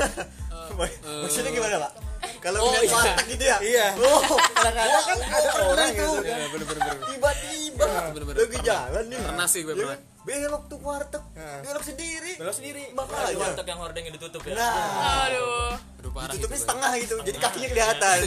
[1.24, 1.92] Maksudnya gimana pak?
[2.40, 2.94] Kalau Oh, ngeliat iya.
[2.94, 3.58] warteg gitu ya?
[3.60, 3.88] Iya.
[3.98, 4.22] Oh
[4.52, 5.96] kadang-kadang kan ada orang itu.
[5.96, 6.20] gitu.
[6.24, 6.96] Ya, bener-bener.
[7.06, 7.88] tiba-tiba.
[8.12, 8.38] Bener-bener.
[8.42, 9.20] lagi jalan nih.
[9.22, 10.00] Pernah sih gue pernah.
[10.24, 11.60] belok tuh warteg Nah.
[11.62, 12.32] belok sendiri.
[12.38, 12.84] Belok sendiri.
[12.92, 14.54] Makanya warteg yang hordengnya ditutup ya?
[14.54, 15.28] Nah.
[15.28, 15.74] Aduh.
[16.00, 16.63] Aduh parah tutupnya itu, Pak.
[16.66, 18.18] setengah gitu jadi kakinya kelihatan.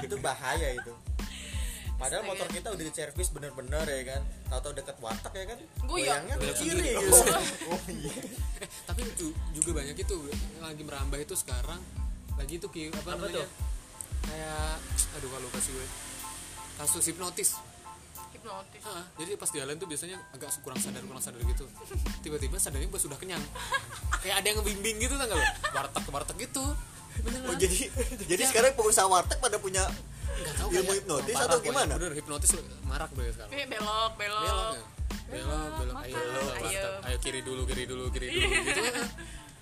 [0.00, 0.92] Itu bahaya itu
[2.00, 4.22] padahal motor kita udah di servis bener-bener ya kan.
[4.48, 5.58] Tahu-tahu deket warteg ya kan.
[5.84, 6.24] Goyang.
[6.24, 7.18] goyangnya ke Belok kiri gitu.
[7.68, 8.12] Oh iya.
[8.64, 10.16] Eh, tapi ju- juga banyak itu
[10.58, 11.80] lagi merambah itu sekarang.
[12.34, 13.44] Lagi itu ki apa, Apa namanya?
[13.44, 13.48] tuh?
[14.20, 14.76] kayak
[15.16, 15.86] aduh kalau kasih gue.
[16.76, 17.50] Kasus hipnotis.
[18.32, 18.82] Hipnotis.
[18.84, 21.64] Ah, jadi pas jalan tuh biasanya agak kurang sadar kurang sadar gitu.
[22.20, 23.40] Tiba-tiba sadarnya gue sudah kenyang.
[24.24, 25.40] Kayak ada yang ngebimbing gitu tanggal
[25.72, 26.64] warteg ke warteg gitu
[27.22, 27.46] beneran?
[27.48, 27.78] Oh jadi
[28.30, 29.84] jadi sekarang pengusaha warteg pada punya
[30.40, 31.66] nggak tahu ilmu hipnotis atau pokoknya.
[31.68, 31.92] gimana?
[32.00, 32.50] bener hipnotis
[32.88, 33.52] marak banget sekarang.
[33.52, 34.42] Eh, belok belok.
[34.44, 34.84] Belok ya?
[35.30, 36.18] Belok belok ayo
[36.64, 36.86] ayo.
[37.04, 38.48] ayo kiri dulu kiri dulu kiri dulu.
[38.48, 39.08] Gitu kan?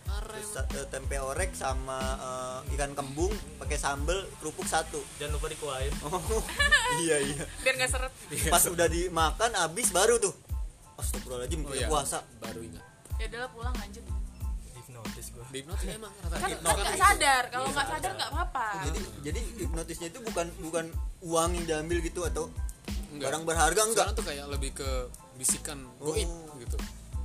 [0.08, 5.00] Terus, eh, tempe orek sama eh, ikan kembung pakai sambel kerupuk satu.
[5.18, 5.92] Jangan lupa dikuain.
[6.88, 7.44] Oh iya iya.
[7.60, 8.12] Biar nggak seret.
[8.48, 10.32] Pas udah dimakan habis baru tuh.
[10.96, 11.86] Astagfirullahaladzim oh iya.
[11.86, 12.24] puasa.
[12.40, 12.82] Baru ingat.
[13.18, 14.04] Ya udahlah pulang lanjut
[15.00, 15.44] hipnotis gua.
[15.46, 16.66] Di hipnotis emang rata kan hipnotis.
[16.68, 17.04] kan nggak itu.
[17.04, 18.10] sadar kalau nggak sadar.
[18.12, 18.66] nggak apa-apa.
[18.84, 20.84] Jadi jadi hipnotisnya itu bukan bukan
[21.22, 22.44] uang yang diambil gitu atau
[23.08, 23.24] Enggak.
[23.24, 24.88] barang berharga enggak sekarang tuh kayak lebih ke
[25.34, 26.58] bisikan goib Oh.
[26.58, 26.76] gitu.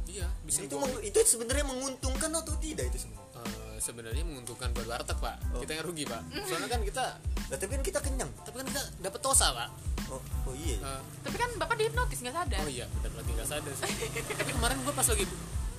[0.07, 0.83] Iya bisikan itu goib.
[0.87, 5.35] meng- itu sebenarnya menguntungkan atau tidak itu semua Eh, sebenarnya menguntungkan buat warteg pak.
[5.51, 5.59] Oh.
[5.59, 6.21] kita yang rugi pak.
[6.47, 7.05] Soalnya kan kita
[7.43, 8.31] Lah, tapi kan kita kenyang.
[8.39, 9.67] tapi kan kita dapat tosa pak.
[10.07, 10.79] Oh oh iya.
[10.79, 12.59] Eh, tapi kan bapak dihipnotis nggak sadar.
[12.61, 13.91] Oh iya benar lagi nggak sadar sih.
[14.39, 15.25] Tapi kemarin gue pas lagi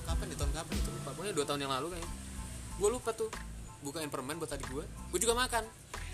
[0.05, 1.09] kapan di tahun kapan itu lupa.
[1.17, 2.11] Pokoknya dua tahun yang lalu kayaknya.
[2.77, 3.29] Gue lupa tuh.
[3.83, 5.63] Bukain permen buat tadi gue gue juga makan.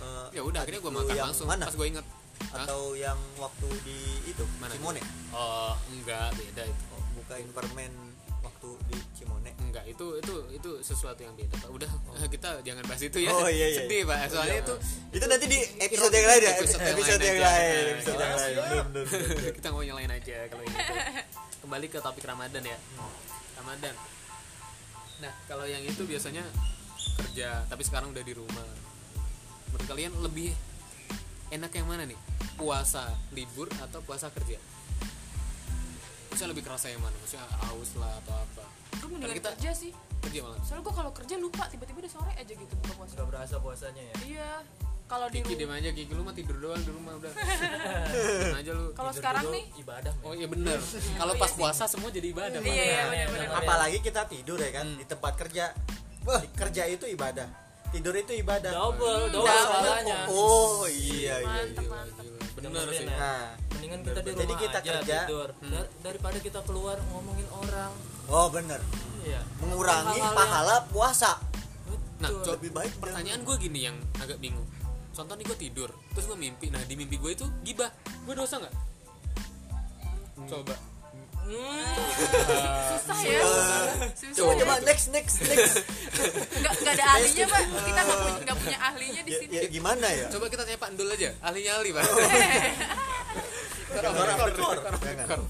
[0.02, 1.68] Eh, ya udah akhirnya gue makan langsung mana?
[1.68, 2.08] pas gue inget.
[2.42, 2.66] Hah?
[2.66, 4.44] atau yang waktu di itu?
[4.58, 4.74] Mana?
[4.74, 4.98] Cimone?
[5.30, 6.84] oh enggak beda itu.
[6.90, 7.94] Oh, bukain permen
[8.42, 9.54] waktu di Cimone.
[9.62, 11.70] Enggak itu itu itu sesuatu yang beda pak.
[11.70, 11.92] Udah
[12.34, 13.30] kita jangan bahas itu ya.
[13.30, 13.78] Oh, iya, iya.
[13.86, 14.26] sedih pak.
[14.34, 14.74] Soalnya itu
[15.14, 16.52] itu nanti di episode yang lain ya?
[16.58, 18.42] Episode yang episode yang lain episode yang iya.
[18.42, 18.84] lain.
[19.62, 20.78] Kita mau nyalain aja kalau ini
[21.62, 22.78] kembali ke topik Ramadan ya
[23.62, 23.96] Ramadan.
[25.22, 26.42] Nah kalau yang itu biasanya
[27.18, 28.66] kerja tapi sekarang udah di rumah.
[29.70, 30.52] Menurut kalian lebih
[31.50, 32.18] enak yang mana nih?
[32.56, 34.58] Puasa libur atau puasa kerja?
[36.28, 37.16] Maksudnya lebih kerasa yang mana?
[37.18, 38.66] Maksudnya haus lah atau apa?
[38.92, 39.92] gue mendingan Karena kita- kerja sih.
[40.22, 40.60] Kerja malah.
[40.62, 43.14] soalnya gue kalau kerja lupa tiba-tiba udah sore aja gitu buka puasa.
[43.16, 44.16] Nggak berasa puasanya ya?
[44.22, 44.50] Iya
[45.12, 47.34] kalau di Kiki rumah diem aja Kiki lu mah tidur doang di rumah udah.
[48.60, 48.86] Aja lu.
[48.96, 50.14] kalau sekarang dulu nih ibadah.
[50.24, 50.80] Oh iya bener.
[51.20, 52.60] Kalau pas puasa semua jadi ibadah.
[52.62, 55.76] Iya iya benar-benar apalagi kita tidur ya kan di tempat kerja
[56.22, 57.44] Di kerja itu ibadah
[57.92, 59.68] tidur itu ibadah double double Double.
[59.68, 62.00] pahalanya oh iya iya gila.
[62.56, 63.04] Bener sih.
[63.04, 63.12] ya.
[63.12, 65.18] nah mendingan kita di rumah Jadi kita aja kerja.
[65.22, 67.92] tidur Dar- daripada kita keluar ngomongin orang
[68.30, 68.80] oh bener
[69.22, 71.32] iya mengurangi Hal-hal yang- pahala puasa
[72.22, 72.54] Nah, Betul.
[72.54, 74.62] lebih baik pertanyaan gue gini yang agak bingung.
[75.12, 76.72] Contoh nih gue tidur, terus gue mimpi.
[76.72, 77.92] Nah di mimpi gue itu gibah,
[78.28, 78.76] gue dosa nggak?
[80.48, 80.76] Coba.
[82.96, 83.42] susah ya.
[84.16, 84.40] Susah.
[84.40, 84.60] Coba ya.
[84.64, 85.84] coba next next next.
[86.64, 87.64] Nggak nggak ada ahlinya pak.
[87.68, 89.54] Kita nggak punya nggak punya ahlinya di ya, sini.
[89.60, 90.28] ya gimana ya?
[90.32, 92.04] Coba kita tanya Pak Ndul aja, ahlinya ahli pak.
[93.92, 95.42] Jangan.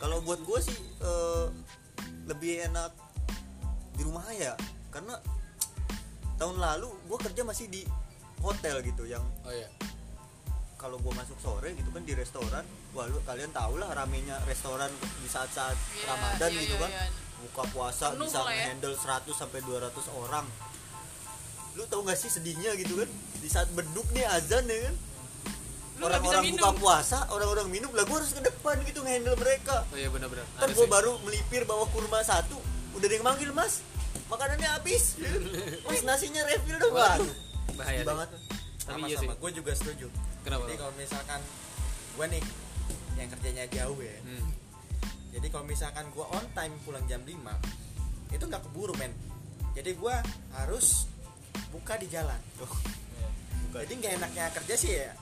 [0.00, 1.46] kalau buat gue sih eh,
[2.24, 2.92] lebih enak
[3.96, 4.56] di rumah aja
[4.92, 5.20] karena
[6.36, 7.82] tahun lalu gue kerja masih di
[8.40, 9.68] hotel gitu yang oh iya.
[10.76, 14.88] kalau gue masuk sore gitu kan di restoran wah lu kalian tau lah ramenya restoran
[15.20, 16.90] di saat-saat Iya, Ramadan iya, gitu iya, kan.
[16.92, 17.04] iya.
[17.36, 18.64] buka puasa Penuh bisa ya.
[18.72, 20.46] handle 100 sampai 200 orang.
[21.76, 23.10] Lu tau gak sih sedihnya gitu kan?
[23.36, 24.96] Di saat beduk nih azan ya kan?
[25.96, 29.84] Orang-orang buka puasa orang-orang minum lah gue harus ke depan gitu ngehandle mereka.
[29.88, 30.44] Oh iya benar-benar.
[30.56, 32.56] Ntar gue baru melipir bawa kurma satu
[32.92, 33.80] udah ada yang manggil mas.
[34.28, 35.16] Makanannya habis.
[35.86, 37.30] Mas nasinya refill dong Waduh,
[37.76, 38.28] bahaya banget.
[38.86, 39.28] Tapi sama iya sih.
[39.28, 40.06] Sama gue juga setuju.
[40.42, 41.40] Kenapa jadi kalau misalkan
[42.16, 42.42] gue nih
[43.16, 44.18] yang kerjanya jauh ya.
[44.24, 44.48] Hmm.
[45.36, 47.32] jadi kalau misalkan gue on time pulang jam 5
[48.32, 49.12] itu nggak keburu men.
[49.76, 50.16] Jadi gue
[50.56, 51.04] harus
[51.68, 52.40] buka di jalan.
[53.76, 55.12] Jadi nggak enaknya kerja sih ya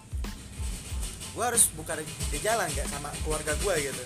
[1.34, 4.04] gue harus buka di, di jalan nggak sama keluarga gue gitu.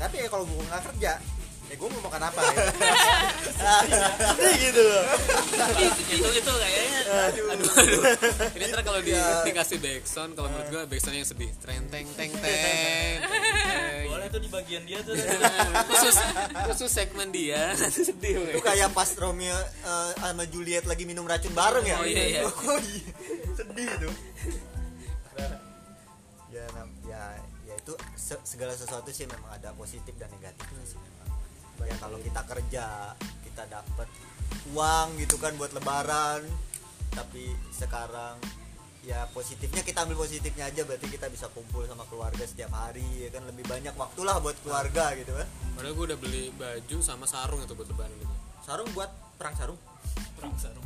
[0.00, 1.20] Tapi ya kalau gue nggak kerja
[1.68, 2.64] ya gue mau makan apa gitu.
[4.24, 5.04] Sedih gitu loh.
[6.08, 7.00] Itu itu kayaknya.
[7.28, 7.44] Aduh.
[7.52, 7.72] Aduh
[8.56, 9.44] ini ntar kalau di, Ya.
[9.44, 11.50] dikasih backsound kalau menurut gue backsound yang sedih.
[11.60, 13.16] Tren teng teng teng teng.
[14.08, 15.12] boleh tuh di bagian dia tuh.
[15.92, 16.16] Khusus
[16.72, 17.76] khusus segmen dia.
[17.76, 19.52] Sedih itu kayak pas Romeo
[19.84, 21.96] eh, sama Juliet lagi minum racun bareng ya?
[21.96, 22.40] Oh, iya, iya.
[22.48, 23.12] oh iya
[23.52, 24.12] sedih tuh.
[26.48, 26.64] Ya
[27.04, 27.22] ya
[27.64, 31.27] ya itu se- segala sesuatu sih memang ada positif dan negatifnya sih memang
[31.84, 32.86] ya kalau kita kerja
[33.44, 34.08] kita dapat
[34.72, 36.42] uang gitu kan buat lebaran.
[37.12, 38.38] Tapi sekarang
[39.02, 40.82] ya positifnya kita ambil positifnya aja.
[40.82, 43.46] Berarti kita bisa kumpul sama keluarga setiap hari ya kan?
[43.46, 47.62] Lebih banyak waktu lah buat keluarga gitu kan padahal gue udah beli baju sama sarung
[47.62, 48.34] itu buat lebaran gitu
[48.66, 49.06] sarung buat
[49.38, 49.78] perang sarung?
[50.34, 50.82] Perang sarung.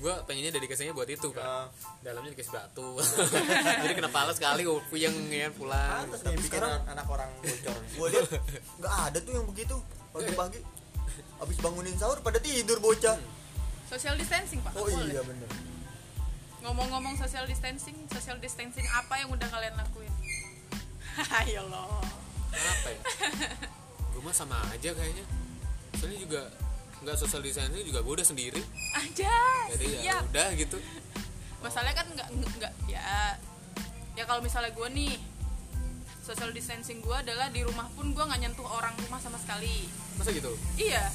[0.00, 1.44] Gue pengennya dedikasinya buat itu pak.
[1.44, 1.66] Eh,
[2.00, 2.96] dalamnya dikasih batu.
[3.84, 6.08] Jadi kena pala sekali gue puyeng ya pulang.
[6.08, 7.76] Pantas tapi sekarang- anak orang bocor.
[7.92, 8.26] Gue lihat
[8.80, 9.76] nggak ada tuh yang begitu
[10.16, 10.60] pagi-pagi.
[11.36, 13.16] Abis bangunin sahur pada tidur bocah.
[13.86, 14.72] Social distancing pak.
[14.74, 15.12] Oh Boleh.
[15.12, 15.48] iya bener.
[16.64, 20.12] Ngomong-ngomong social distancing social distancing apa yang udah kalian lakuin?
[21.48, 22.04] Ya Allah.
[22.52, 23.00] Apa ya?
[24.12, 25.24] Gue mah sama aja kayaknya.
[25.96, 26.42] Soalnya juga
[27.04, 28.60] nggak social distancing juga gue udah sendiri.
[28.96, 29.36] Aja
[29.76, 30.76] jadi ya udah gitu.
[31.60, 32.28] Masalahnya kan nggak
[32.60, 33.36] nggak ya
[34.16, 35.12] ya kalau misalnya gue nih
[36.26, 39.86] social distancing gue adalah di rumah pun gue nggak nyentuh orang rumah sama sekali.
[40.18, 40.50] Masa gitu?
[40.74, 41.06] Iya.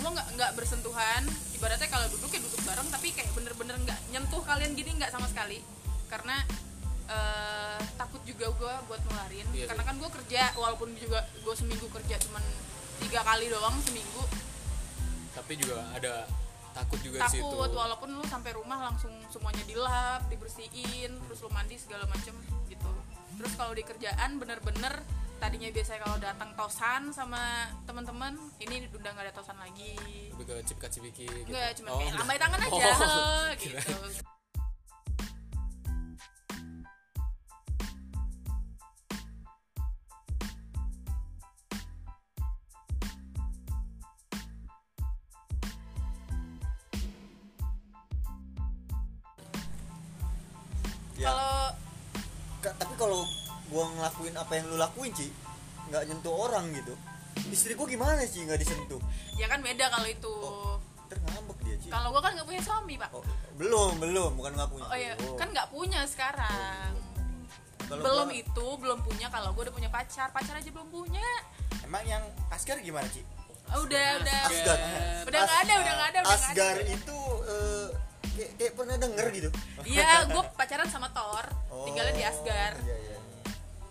[0.00, 1.28] Gue nggak nggak bersentuhan.
[1.52, 5.28] Ibaratnya kalau duduk ya duduk bareng tapi kayak bener-bener nggak nyentuh kalian gini nggak sama
[5.28, 5.60] sekali.
[6.08, 6.40] Karena
[7.12, 9.44] eh, takut juga gue buat nularin.
[9.52, 12.44] Iya karena kan gue kerja walaupun juga gue seminggu kerja cuman
[13.04, 14.24] tiga kali doang seminggu.
[15.36, 16.24] Tapi juga ada
[16.72, 17.44] takut juga di situ.
[17.44, 22.32] Takut walaupun lu sampai rumah langsung semuanya dilap dibersihin terus lu mandi segala macem
[22.72, 22.93] gitu
[23.34, 24.94] terus kalau di kerjaan bener-bener
[25.36, 27.42] tadinya biasanya kalau datang tosan sama
[27.84, 29.92] teman-teman ini udah nggak ada tosan lagi
[30.30, 31.48] lebih ke cipka cipiki gitu.
[31.48, 32.20] enggak cuma Oh, kayak enggak.
[32.20, 33.82] lambai tangan aja Oh, kirain.
[33.82, 34.32] gitu
[54.04, 55.32] ngelakuin apa yang lu lakuin Ci.
[55.88, 56.92] Nggak nyentuh orang gitu.
[57.48, 59.00] Istri gua gimana sih nggak disentuh?
[59.40, 60.28] Ya kan beda kalau itu.
[60.28, 60.76] Oh.
[61.14, 61.88] ngambek dia Ci.
[61.88, 63.10] Kalau gua kan nggak punya suami pak.
[63.16, 63.24] Oh,
[63.56, 64.30] belum belum.
[64.36, 64.84] Bukan nggak punya.
[64.92, 65.12] Oh iya.
[65.16, 65.40] Belum.
[65.40, 66.92] kan nggak punya sekarang.
[67.84, 69.26] Kalau belum gua- itu belum punya.
[69.28, 71.24] Kalau gue udah punya pacar pacar aja belum punya.
[71.84, 73.24] Emang yang asker gimana Ci?
[73.72, 74.40] Oh, udah udah.
[74.44, 74.78] Asgar
[75.24, 76.48] udah nggak ada udah nggak ada udah nggak ada.
[76.52, 77.86] Asgar itu eh,
[78.34, 79.48] kayak, kayak pernah denger gitu.
[79.84, 81.44] Iya, gue pacaran sama Thor,
[81.88, 82.72] tinggalnya di Asgar.
[82.82, 83.13] iya, iya.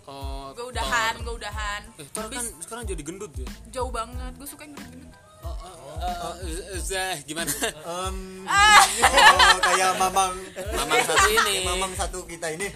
[0.06, 1.80] Oh Gue udahan, gue udahan.
[1.94, 5.12] eh Thor kan sekarang jadi gendut ya Jauh banget, gue suka yang gendut-gendut.
[5.40, 5.74] oh, oh,
[6.22, 7.48] oh, eh, Zah, gimana
[8.44, 8.80] Ah.
[8.80, 10.32] oh, kayak mamang
[10.74, 12.68] mamang satu ini mamang satu kita ini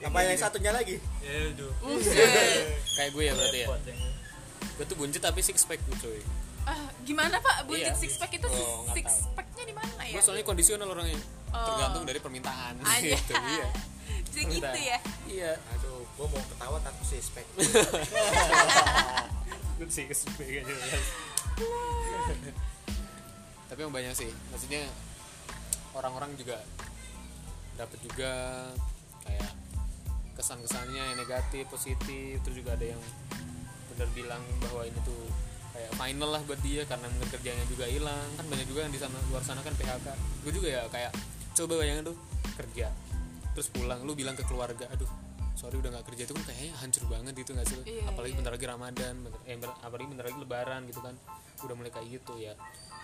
[0.00, 1.52] apa yang satunya lagi ya
[2.90, 3.68] kayak gue ya berarti ya
[4.74, 6.20] gue tuh buncit tapi six pack gue cuy
[6.64, 7.68] Ah, gimana Pak?
[7.68, 7.92] Buncit Iya.
[7.94, 10.16] six pack itu Oh, six packnya di mana ya?
[10.16, 11.20] gue soalnya kondisional orangnya
[11.50, 11.60] Oh.
[11.62, 13.04] tergantung dari permintaan Aja.
[13.14, 13.68] gitu iya
[14.26, 14.72] Segitu Bentar.
[14.74, 14.98] ya.
[15.26, 17.46] iya aduh gue mau ketawa takut sih spek.
[19.74, 20.06] Gue sih
[23.74, 24.86] tapi yang banyak sih maksudnya
[25.98, 26.62] orang-orang juga
[27.74, 28.30] dapat juga
[29.26, 29.50] kayak
[30.38, 33.02] kesan-kesannya yang negatif positif terus juga ada yang
[33.94, 35.26] benar bilang bahwa ini tuh
[35.74, 38.28] kayak final lah buat dia karena kerjanya juga hilang.
[38.38, 40.06] Kan banyak juga yang di sana luar sana kan PHK
[40.46, 41.10] gue juga ya kayak
[41.58, 42.16] coba bayangin tuh
[42.54, 42.94] kerja
[43.58, 45.10] terus pulang lu bilang ke keluarga aduh
[45.64, 47.80] sorry udah nggak kerja itu kan kayaknya hancur banget gitu nggak sih?
[47.88, 48.38] Iya, apalagi iya.
[48.44, 51.14] bentar lagi ramadan bentar, eh, bentar- apalagi bentar lagi lebaran gitu kan.
[51.64, 52.52] Udah mulai kayak gitu ya.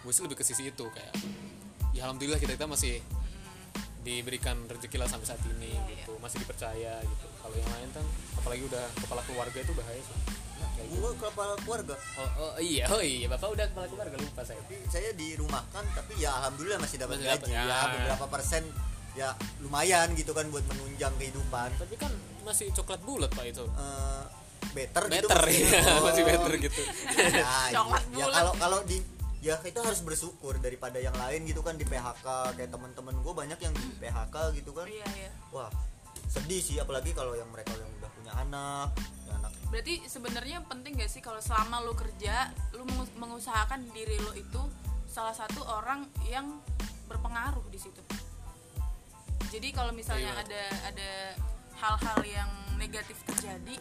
[0.04, 1.14] Gue sih lebih ke sisi itu kayak
[1.96, 3.00] ya alhamdulillah kita kita masih
[4.04, 6.12] diberikan rezeki lah sampai saat ini Iya, gitu.
[6.20, 7.26] Masih dipercaya gitu.
[7.40, 8.04] Kalau yang lain kan
[8.36, 10.16] apalagi udah kepala keluarga itu bahaya sih.
[10.80, 10.96] Gitu.
[11.00, 11.96] gua kepala keluarga?
[12.20, 13.24] Oh, oh iya oh iya.
[13.24, 14.20] Bapak udah kepala keluarga?
[14.20, 14.60] Lupa saya.
[14.68, 17.56] Tapi saya dirumahkan tapi ya alhamdulillah masih dapat gaji.
[17.56, 17.80] ya, ya.
[17.88, 18.68] beberapa persen
[19.16, 19.32] ya
[19.64, 21.72] lumayan gitu kan buat menunjang kehidupan.
[21.80, 24.24] Tapi kan masih coklat bulat pak itu Eh,
[24.72, 25.70] better, gitu better maksudnya.
[25.72, 26.02] ya Oh.
[26.06, 26.82] masih better gitu
[27.36, 28.34] ya, Coklat ya bulat.
[28.34, 28.98] kalau kalau di
[29.40, 33.58] ya kita harus bersyukur daripada yang lain gitu kan di PHK kayak teman-teman gue banyak
[33.58, 35.72] yang di PHK gitu kan iya iya wah
[36.26, 40.92] sedih sih apalagi kalau yang mereka yang udah punya anak punya anak berarti sebenarnya penting
[40.94, 44.60] gak sih kalau selama lu kerja lu mengus- mengusahakan diri lu itu
[45.06, 46.60] salah satu orang yang
[47.06, 47.98] berpengaruh di situ
[49.48, 50.42] jadi kalau misalnya Iya.
[50.44, 51.10] ada ada
[51.80, 53.80] hal-hal yang negatif terjadi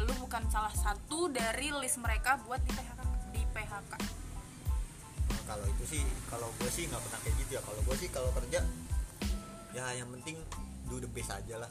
[0.00, 3.00] lu bukan salah satu dari list mereka buat di PHK
[3.32, 3.92] di PHK
[5.26, 7.62] Nah, kalau itu sih kalau gue sih nggak pernah kayak gitu ya.
[7.66, 8.60] Kalau gue sih kalau kerja
[9.74, 10.38] ya yang penting
[10.88, 11.70] do the best aja lah.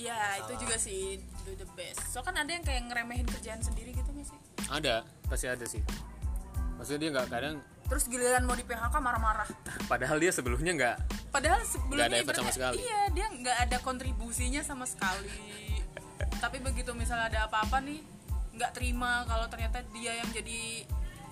[0.00, 0.62] Ya itu Salah.
[0.64, 2.00] juga sih do the best.
[2.08, 4.38] So kan ada yang kayak ngeremehin kerjaan sendiri gitu gak sih?
[4.72, 5.84] Ada pasti ada sih.
[6.80, 9.48] Maksudnya dia nggak kadang terus giliran mau di PHK marah-marah.
[9.84, 10.96] Padahal dia sebelumnya nggak
[11.30, 12.76] Padahal sebelumnya Nggak ada effort sama sekali.
[12.82, 15.30] Iya, dia nggak ada kontribusinya sama sekali.
[16.42, 18.02] Tapi begitu misalnya ada apa-apa nih,
[18.58, 20.84] nggak terima kalau ternyata dia yang jadi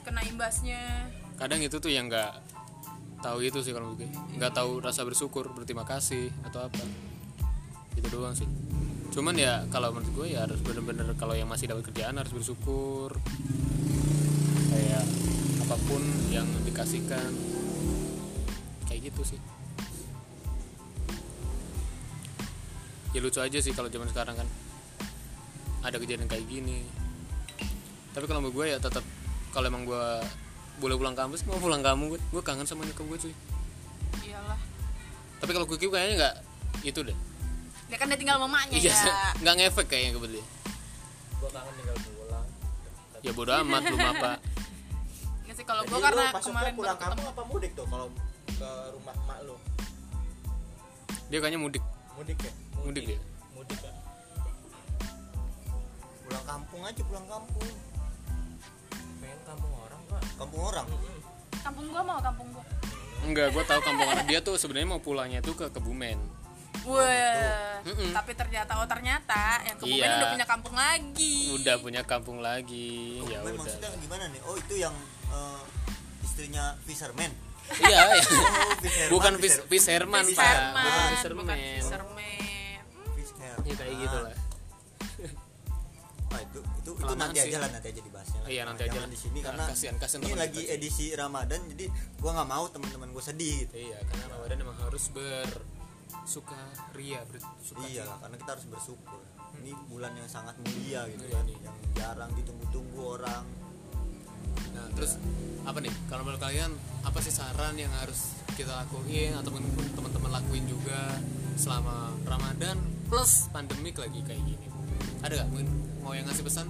[0.07, 1.11] kena imbasnya.
[1.39, 2.35] kadang itu tuh yang nggak
[3.23, 4.07] tahu itu sih kalau gue
[4.39, 6.83] nggak tahu rasa bersyukur berterima kasih atau apa
[7.99, 8.47] itu doang sih
[9.11, 13.19] cuman ya kalau menurut gue ya harus bener-bener kalau yang masih dapat kerjaan harus bersyukur
[14.71, 15.05] kayak
[15.67, 17.31] apa pun yang dikasihkan
[18.87, 19.41] kayak gitu sih
[23.17, 24.49] ya lucu aja sih kalau zaman sekarang kan.
[25.85, 26.85] Ada kejadian kayak gini.
[28.13, 29.05] Tapi kalau gue ya tetap
[29.55, 30.05] kalau emang gue
[30.79, 33.35] boleh pulang kampus mau pulang kamu gue gue kangen sama nyokap gue cuy.
[34.29, 34.61] Iyalah.
[35.39, 36.35] tapi kalau gue kayaknya nggak
[36.87, 37.17] itu deh.
[37.89, 39.15] Dia kan dia tinggal mamanya iya ya.
[39.43, 40.43] nggak ngefek kayaknya gue beli.
[41.39, 42.47] Gua kangen tinggal pulang
[43.19, 44.31] ya bodo amat belum apa
[45.43, 48.07] Nggak sih kalau gue karena lu kemarin pulang kampung apa mudik tuh kalau
[48.47, 49.55] ke rumah mak lu?
[51.31, 51.85] Dia kayaknya mudik.
[52.19, 53.19] Mudik ya mudik dia
[53.53, 53.95] mudik kan
[56.23, 57.69] pulang kampung aja pulang kampung.
[59.19, 60.21] Pengen kampung orang pak.
[60.37, 60.87] Kampung orang?
[61.59, 62.65] Kampung gua mau kampung gua.
[63.19, 64.25] enggak gue tahu kampung orang.
[64.25, 66.21] Dia tuh sebenarnya mau pulangnya tuh ke Kebumen.
[66.87, 68.15] Wah, Mm-mm.
[68.15, 70.17] tapi ternyata oh ternyata yang kemudian Iya.
[70.17, 71.37] udah punya kampung lagi.
[71.53, 72.91] udah punya kampung lagi.
[73.19, 73.63] Ya Kebumen udah.
[73.65, 74.41] maksudnya gimana nih?
[74.45, 74.95] Oh itu yang
[75.29, 75.63] eh,
[76.23, 77.33] istrinya fisherman.
[77.75, 78.03] Iya ya.
[78.05, 78.13] oh
[78.85, 80.25] fisherman bukan fisher- Fis Fisherman.
[80.25, 80.47] Fish pak.
[80.47, 81.47] Bukan bukan Fisherman.
[81.49, 81.59] Fisherman.
[81.81, 82.57] fisher-
[83.61, 84.35] ya kayak gitu lah
[86.29, 87.49] Ah, itu itu, itu nanti sih.
[87.49, 88.49] aja lah nanti aja dibahasnya lah.
[88.53, 89.09] Iya, nanti Jangan aja lah.
[89.09, 91.85] di sini Nah, karena kasihan- kasihan ini lagi kita edisi Ramadan jadi
[92.21, 93.75] gua nggak mau teman-teman gue sedih gitu.
[93.81, 96.61] iya karena Ramadan emang harus bersuka
[96.93, 99.21] ria bersuka iya lah karena kita harus bersyukur
[99.57, 101.57] ini bulan yang sangat mulia gitu Iya, kan nih.
[101.59, 103.45] yang jarang ditunggu-tunggu orang
[104.69, 105.17] Nah, terus
[105.65, 105.91] apa nih?
[106.07, 106.71] Kalau menurut kalian
[107.03, 111.17] apa sih saran yang harus kita lakuin atau mungkin teman-teman lakuin juga
[111.55, 112.77] selama Ramadan
[113.09, 114.69] plus pandemik lagi kayak gini?
[115.25, 115.69] Ada nggak mungkin
[116.05, 116.69] mau yang ngasih pesan?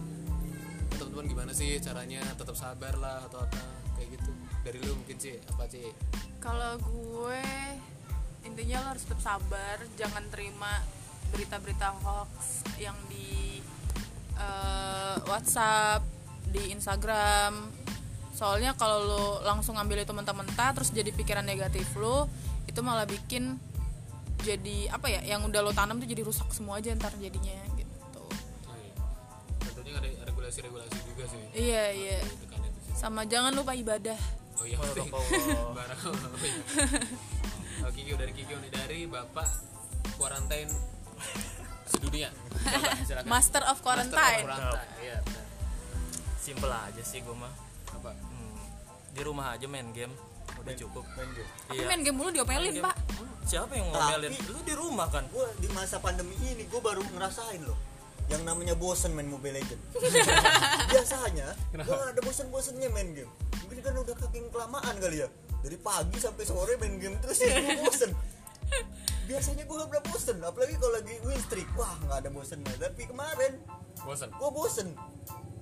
[0.95, 3.59] Teman-teman gimana sih caranya tetap sabar lah atau apa
[3.99, 4.31] kayak gitu?
[4.63, 5.91] Dari lu mungkin sih apa sih?
[6.39, 7.45] Kalau gue
[8.47, 10.79] intinya lo harus tetap sabar, jangan terima
[11.35, 13.61] berita-berita hoax yang di
[14.39, 16.07] eh, WhatsApp,
[16.49, 17.69] di Instagram.
[18.33, 22.31] Soalnya kalau lo langsung ngambil itu mentah-mentah terus jadi pikiran negatif lo,
[22.71, 23.59] itu malah bikin
[24.43, 25.21] jadi apa ya?
[25.25, 27.95] Yang udah lo tanam tuh jadi rusak semua aja ntar jadinya gitu.
[28.23, 28.93] Oh, iya.
[29.63, 31.41] Tentunya ada regulasi-regulasi juga sih.
[31.55, 32.17] Iya iya.
[32.23, 32.95] Itu kan sih.
[32.95, 34.19] Sama jangan lupa ibadah.
[34.59, 34.77] Oh iya.
[34.79, 35.71] Allah.
[35.79, 36.01] Barang.
[36.07, 36.63] Oh, iya.
[37.87, 39.49] Oh, Kikyo dari Kikyo nih dari Bapak
[40.19, 40.71] Quarantine
[41.87, 42.31] sedunia.
[42.31, 42.91] Coba.
[42.95, 44.45] Master of Master of Quarantine.
[44.45, 44.91] Quarantine.
[44.99, 45.19] Iya,
[46.49, 47.53] simple aja sih gue mah
[47.93, 48.17] Apa?
[48.17, 48.57] Hmm,
[49.13, 50.13] di rumah aja main game
[50.59, 52.89] udah cukup main game Tapi iya main game mulu diomelin, Main game.
[53.49, 55.25] Siapa yang Tapi- ngomelin lu di rumah kan?
[55.27, 57.79] gue di masa pandemi ini gue baru ngerasain loh.
[58.29, 59.81] Yang namanya bosen main Mobile Legend
[60.93, 63.33] biasanya gue gak ada bosen-bosennya main game.
[63.65, 65.29] Mungkin karena udah kaking kelamaan kali ya.
[65.59, 68.13] Dari pagi sampai sore main game terus ya gue bosen.
[69.25, 71.69] Biasanya gue gak pernah bosen apalagi kalau lagi win streak.
[71.73, 73.53] Wah nggak ada bosennya tapi kemarin
[73.99, 74.29] Bosan.
[74.31, 74.89] gue bosen.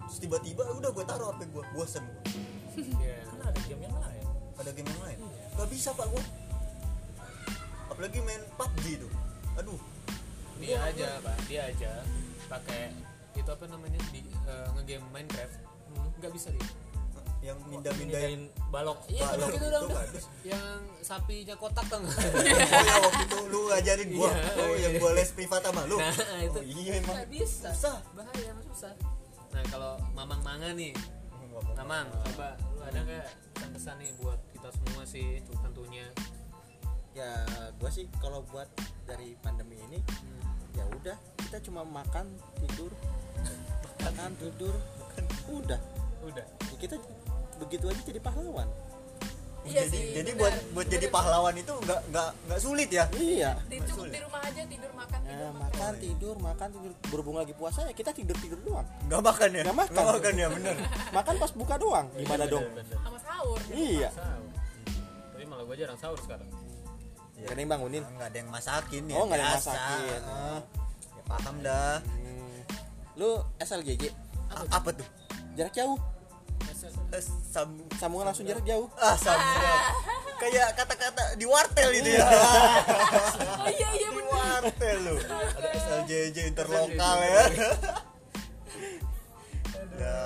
[0.02, 2.26] Terus tiba-tiba udah gue taruh HP gue bosen gua.
[2.98, 3.24] Iya.
[3.24, 4.24] kan ada game yang lain.
[4.58, 5.18] Ada game yang lain.
[5.54, 6.22] Gak bisa pak gue
[7.96, 9.12] apalagi main PUBG tuh.
[9.56, 9.80] Aduh.
[10.60, 11.36] Dia aja pak.
[11.48, 12.04] Dia aja
[12.44, 12.92] pakai
[13.32, 13.96] itu apa namanya?
[14.12, 15.56] Di eh, ngegame Minecraft.
[16.20, 16.68] Nggak bisa dia.
[17.40, 19.00] Yang minda-mindain Mindain balok?
[19.08, 19.88] Iya Balok gitu itu dong.
[19.88, 20.08] kan.
[20.44, 22.04] yang sapinya kotak nggak?
[22.76, 24.28] Oh ya waktu itu lu ngajarin gua.
[24.28, 24.80] Iya, oh iya.
[24.84, 25.96] yang gua les privat sama lu?
[25.96, 26.12] Nah,
[26.52, 26.60] itu.
[26.60, 27.16] oh iya emang.
[27.16, 27.68] Nggak bisa.
[27.72, 27.98] Susah.
[28.12, 28.92] Bahaya emang susah.
[29.56, 30.92] Nah kalau mamang manga nih.
[31.80, 32.60] Mamang coba.
[32.76, 33.24] Lu ada nggak
[33.56, 36.04] pesan-pesan nih buat kita semua sih tentunya
[37.16, 37.32] ya
[37.80, 38.68] gue sih kalau buat
[39.08, 40.04] dari pandemi ini
[40.76, 41.16] ya udah
[41.48, 42.28] kita cuma makan
[42.60, 42.92] tidur.
[44.04, 44.74] Makan tidur.
[45.48, 45.80] Udah.
[46.28, 46.44] Udah.
[46.44, 47.00] Ya kita
[47.56, 48.68] begitu aja jadi pahlawan.
[49.66, 53.08] Iya jadi sih, jadi buat buat jadi pahlawan itu nggak nggak nggak sulit ya?
[53.18, 53.50] Iya.
[53.66, 55.58] Di- cukup di rumah aja tidur makan tidur ya, makan.
[55.58, 56.92] makan tidur makan tidur.
[57.10, 58.86] Berhubung lagi puasa ya kita tidur tidur doang.
[59.10, 59.62] Nggak makan ya?
[59.66, 59.94] Nggak makan.
[59.96, 60.76] nggak makan ya bener.
[61.16, 62.06] Makan pas buka doang.
[62.14, 62.62] Gimana dong?
[63.00, 63.58] sama sahur.
[63.72, 64.08] Iya.
[64.14, 64.46] Sahur.
[65.34, 66.65] Tapi malah gua jarang sahur sekarang
[67.36, 68.02] ya kan yang bangunin?
[68.02, 70.20] Nggak ada yang masakin ya oh nggak ada yang masakin.
[70.24, 70.58] Ah,
[70.96, 71.94] ya paham dah.
[72.00, 72.58] Hmm.
[73.16, 74.02] lu SLGG
[74.52, 75.06] A- apa tuh?
[75.56, 75.96] Jarak jauh?
[77.12, 78.88] Eh, sam sambungan langsung jarak jauh?
[78.96, 79.80] Ah sambungan.
[80.36, 82.26] Kayak kata-kata di wartel itu ya.
[83.64, 85.16] Oh iya iya di wartel lu.
[85.16, 87.42] Ada SLJJ interlokal ya.
[89.96, 90.18] Ya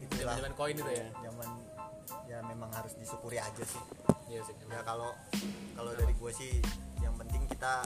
[0.00, 0.34] itulah.
[0.40, 1.06] Jalan koin itu ya?
[1.20, 1.48] Zaman
[2.24, 3.82] ya memang harus disyukuri aja sih
[4.32, 5.12] iya sih ya kalau
[5.76, 6.52] kalau dari gue sih
[7.04, 7.84] yang penting kita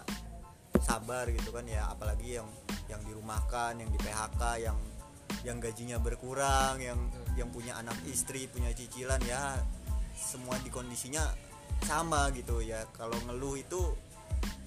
[0.78, 2.46] sabar gitu kan ya apalagi yang
[2.86, 4.78] yang dirumahkan yang di PHK yang
[5.42, 6.98] yang gajinya berkurang yang
[7.34, 9.58] yang punya anak istri punya cicilan ya
[10.14, 11.22] semua di kondisinya
[11.84, 12.88] sama gitu ya.
[12.96, 13.80] Kalau ngeluh itu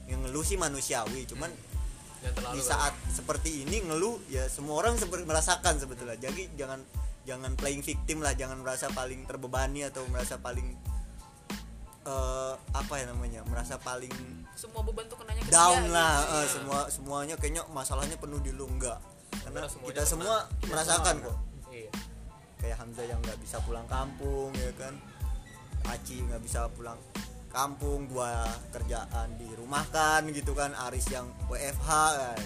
[0.05, 1.49] yang ngeluh sih manusiawi cuman
[2.19, 6.15] yang terlalu di saat seperti ini ngeluh ya semua orang seperti merasakan sebetulnya.
[6.19, 6.79] Jadi jangan
[7.27, 10.78] jangan playing victim lah jangan merasa paling terbebani atau merasa paling
[12.09, 14.11] eh, apa ya namanya merasa paling
[14.57, 16.35] semua beban tuh kenanya ke down dia, lah gitu.
[16.35, 18.97] eh, semua semuanya kayaknya masalahnya penuh di lu enggak.
[19.45, 21.37] Karena kita semua Kita merasakan semua kok.
[21.69, 21.91] Iya.
[22.59, 24.93] Kayak Hamzah yang nggak bisa pulang kampung ya kan.
[25.87, 26.99] Aci nggak bisa pulang
[27.49, 30.75] kampung gua kerjaan di rumah kan gitu kan.
[30.89, 31.89] Aris yang WFH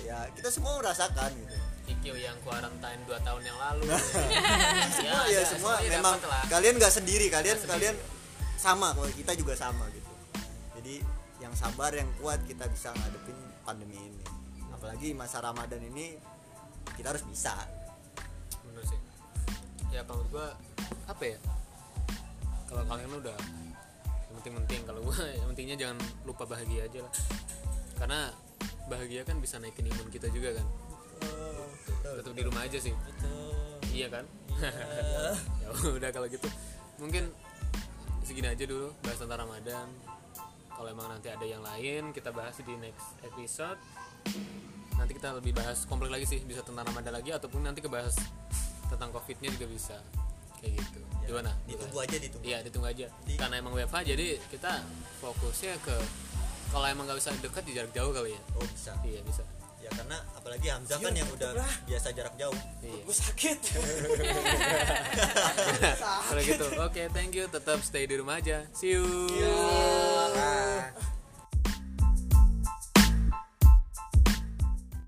[0.06, 1.56] ya kita semua merasakan gitu.
[1.84, 3.91] Ikyo yang kuarantain 2 tahun yang lalu.
[4.95, 6.43] Semua ya, ada, semua semuanya memang dapat lah.
[6.47, 7.95] kalian nggak sendiri kalian Nggak kalian
[8.63, 10.12] sama kalau kita juga sama gitu.
[10.80, 11.04] Jadi
[11.43, 13.36] yang sabar yang kuat kita bisa ngadepin
[13.67, 14.23] pandemi ini.
[14.71, 16.15] Apalagi masa Ramadan ini
[16.95, 17.52] kita harus bisa.
[18.63, 19.02] Menurut sih.
[19.91, 20.56] Ya kalau gua
[21.12, 21.38] apa ya?
[22.71, 23.36] Kalau kalian udah
[24.08, 27.13] yang penting-penting kalau gua yang pentingnya jangan lupa bahagia aja lah.
[27.99, 28.19] Karena
[28.88, 30.67] bahagia kan bisa naikin imun kita juga kan.
[32.04, 32.95] Tetap di rumah aja sih.
[33.91, 34.23] iya kan?
[35.60, 35.67] Ya
[35.99, 36.47] udah kalau gitu.
[37.04, 37.28] Mungkin
[38.23, 39.88] segini aja dulu bahas tentang Ramadan.
[40.73, 43.77] Kalau emang nanti ada yang lain kita bahas di next episode.
[44.97, 48.15] Nanti kita lebih bahas komplek lagi sih bisa tentang Ramadan lagi ataupun nanti kebahas
[48.89, 49.97] tentang covidnya juga bisa.
[50.63, 50.99] Kayak gitu.
[51.27, 51.51] Gimana?
[51.67, 52.43] ditunggu aja ditunggu.
[52.47, 53.07] Iya ditunggu aja.
[53.27, 54.71] Di- karena emang WFH jadi kita
[55.19, 55.95] fokusnya ke
[56.73, 58.41] kalau emang nggak bisa dekat di jarak jauh kali ya.
[58.57, 58.91] Oh bisa.
[59.03, 59.43] Iya bisa.
[59.43, 59.62] ya
[59.93, 61.51] karena apalagi Hamzah kan yang udah
[61.86, 62.58] biasa jarak jauh.
[62.82, 63.13] Iya.
[63.23, 63.60] Sakit.
[66.01, 67.45] Kalau gitu oke thank you.
[67.47, 68.65] Tetap stay di rumah aja.
[68.73, 69.06] See you.
[70.34, 71.12] Bye.